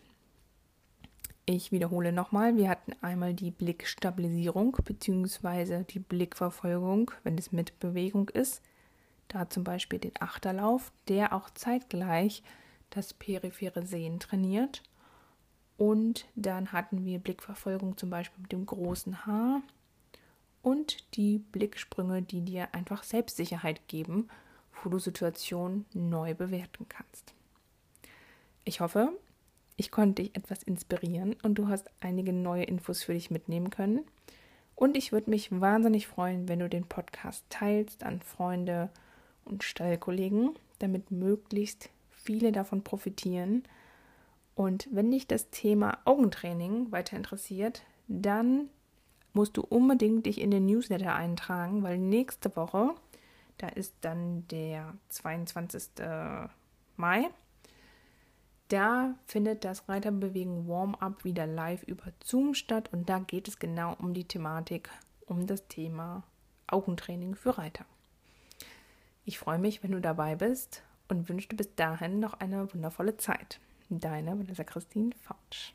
Ich 1.51 1.73
wiederhole 1.73 2.13
nochmal, 2.13 2.59
wir 2.59 2.69
hatten 2.69 2.93
einmal 3.01 3.33
die 3.33 3.51
Blickstabilisierung 3.51 4.77
bzw. 4.85 5.83
die 5.83 5.99
Blickverfolgung, 5.99 7.11
wenn 7.25 7.39
es 7.39 7.53
mit 7.53 7.81
Bewegung 7.81 8.29
ist. 8.29 8.61
Da 9.29 9.49
zum 9.49 9.65
Beispiel 9.65 9.99
den 9.99 10.13
Achterlauf, 10.21 10.93
der 11.09 11.33
auch 11.33 11.49
zeitgleich 11.49 12.43
das 12.91 13.15
periphere 13.15 13.87
Sehen 13.87 14.21
trainiert. 14.21 14.83
Und 15.79 16.27
dann 16.35 16.71
hatten 16.73 17.07
wir 17.07 17.19
Blickverfolgung 17.19 17.97
zum 17.97 18.11
Beispiel 18.11 18.43
mit 18.43 18.53
dem 18.53 18.67
großen 18.67 19.25
Haar 19.25 19.63
und 20.61 21.17
die 21.17 21.39
Blicksprünge, 21.39 22.21
die 22.21 22.43
dir 22.43 22.75
einfach 22.75 23.05
Selbstsicherheit 23.05 23.89
geben, 23.89 24.29
wo 24.83 24.91
du 24.91 24.99
Situationen 24.99 25.87
neu 25.95 26.35
bewerten 26.35 26.87
kannst. 26.91 27.33
Ich 28.67 28.81
hoffe, 28.83 29.19
ich 29.79 29.93
konnte 29.93 30.23
dich 30.23 30.37
etwas 30.37 30.63
inspirieren 30.65 31.37
und 31.43 31.55
du 31.55 31.69
hast 31.69 31.89
einige 32.01 32.33
neue 32.33 32.65
Infos 32.65 33.05
für 33.05 33.15
dich 33.15 33.31
mitnehmen 33.31 33.71
können. 33.71 34.05
Und 34.75 34.97
ich 34.97 35.13
würde 35.13 35.31
mich 35.31 35.51
wahnsinnig 35.53 36.09
freuen, 36.09 36.49
wenn 36.49 36.59
du 36.59 36.69
den 36.69 36.85
Podcast 36.85 37.45
teilst 37.49 38.03
an 38.03 38.21
Freunde 38.21 38.91
und 39.45 39.63
Stallkollegen, 39.63 40.59
damit 40.81 41.13
möglichst 41.13 41.91
viele 42.11 42.51
davon 42.51 42.83
profitieren. 42.83 43.63
Und 44.57 44.89
wenn 44.91 45.13
dich 45.13 45.29
das 45.29 45.51
Thema 45.51 45.99
Augentraining 46.05 46.91
weiter 46.91 47.17
interessiert, 47.17 47.85
dann 48.09 48.69
musst 49.33 49.57
du 49.57 49.63
unbedingt 49.63 50.27
dich 50.27 50.41
in 50.41 50.51
den 50.51 50.67
Newsletter 50.67 51.15
eintragen, 51.15 51.85
weil 51.85 51.99
nächste 51.99 52.55
Woche, 52.57 52.95
da 53.59 53.69
ist 53.69 53.95
dann 54.01 54.47
der 54.49 54.95
22. 55.11 56.05
Mai, 56.97 57.31
da 58.69 59.15
findet 59.25 59.65
das 59.65 59.89
Reiterbewegen 59.89 60.69
Warm-up 60.69 61.25
wieder 61.25 61.47
live 61.47 61.83
über 61.85 62.13
Zoom 62.23 62.55
statt 62.55 62.91
und 62.93 63.09
da 63.09 63.19
geht 63.19 63.49
es 63.49 63.59
genau 63.59 63.97
um 63.99 64.13
die 64.13 64.25
Thematik, 64.25 64.91
um 65.27 65.47
das 65.47 65.67
Thema 65.69 66.23
Augentraining 66.67 67.35
für 67.35 67.57
Reiter. 67.57 67.87
Ich 69.25 69.39
freue 69.39 69.59
mich, 69.59 69.83
wenn 69.83 69.93
du 69.93 70.01
dabei 70.01 70.37
bist 70.37 70.83
und 71.09 71.29
wünsche 71.29 71.49
dir 71.49 71.57
bis 71.57 71.75
dahin 71.75 72.21
noch 72.21 72.35
eine 72.35 72.73
wundervolle 72.73 73.17
Zeit. 73.17 73.59
Deine 73.89 74.39
Vanessa 74.39 74.65
Christine 74.65 75.13
Fautsch. 75.23 75.73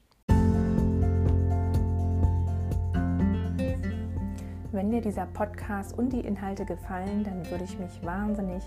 Wenn 4.72 4.92
dir 4.92 5.02
dieser 5.02 5.26
Podcast 5.28 5.98
und 5.98 6.14
die 6.14 6.22
Inhalte 6.22 6.66
gefallen, 6.66 7.24
dann 7.24 7.50
würde 7.50 7.64
ich 7.64 7.78
mich 7.78 8.04
wahnsinnig 8.04 8.64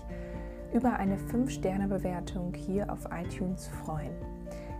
über 0.73 0.93
eine 0.93 1.17
5-Sterne-Bewertung 1.17 2.53
hier 2.53 2.91
auf 2.91 3.07
iTunes 3.11 3.67
freuen. 3.67 4.11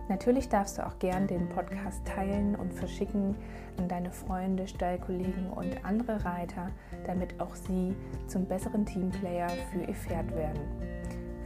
Natürlich 0.08 0.48
darfst 0.48 0.78
du 0.78 0.86
auch 0.86 0.98
gern 0.98 1.26
den 1.26 1.48
Podcast 1.50 2.02
teilen 2.06 2.56
und 2.56 2.72
verschicken 2.72 3.36
an 3.76 3.88
deine 3.88 4.10
Freunde, 4.10 4.66
Stallkollegen 4.66 5.50
und 5.50 5.84
andere 5.84 6.24
Reiter, 6.24 6.70
damit 7.06 7.38
auch 7.40 7.54
sie 7.54 7.94
zum 8.26 8.46
besseren 8.46 8.86
Teamplayer 8.86 9.48
für 9.70 9.80
ihr 9.80 9.94
Pferd 9.94 10.34
werden. 10.34 10.60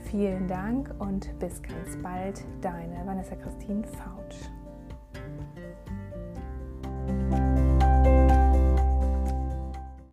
Vielen 0.05 0.47
Dank 0.47 0.95
und 1.01 1.37
bis 1.39 1.61
ganz 1.63 1.97
bald, 2.03 2.45
deine 2.61 3.05
Vanessa 3.05 3.35
Christine 3.35 3.83
Fautsch. 3.85 4.51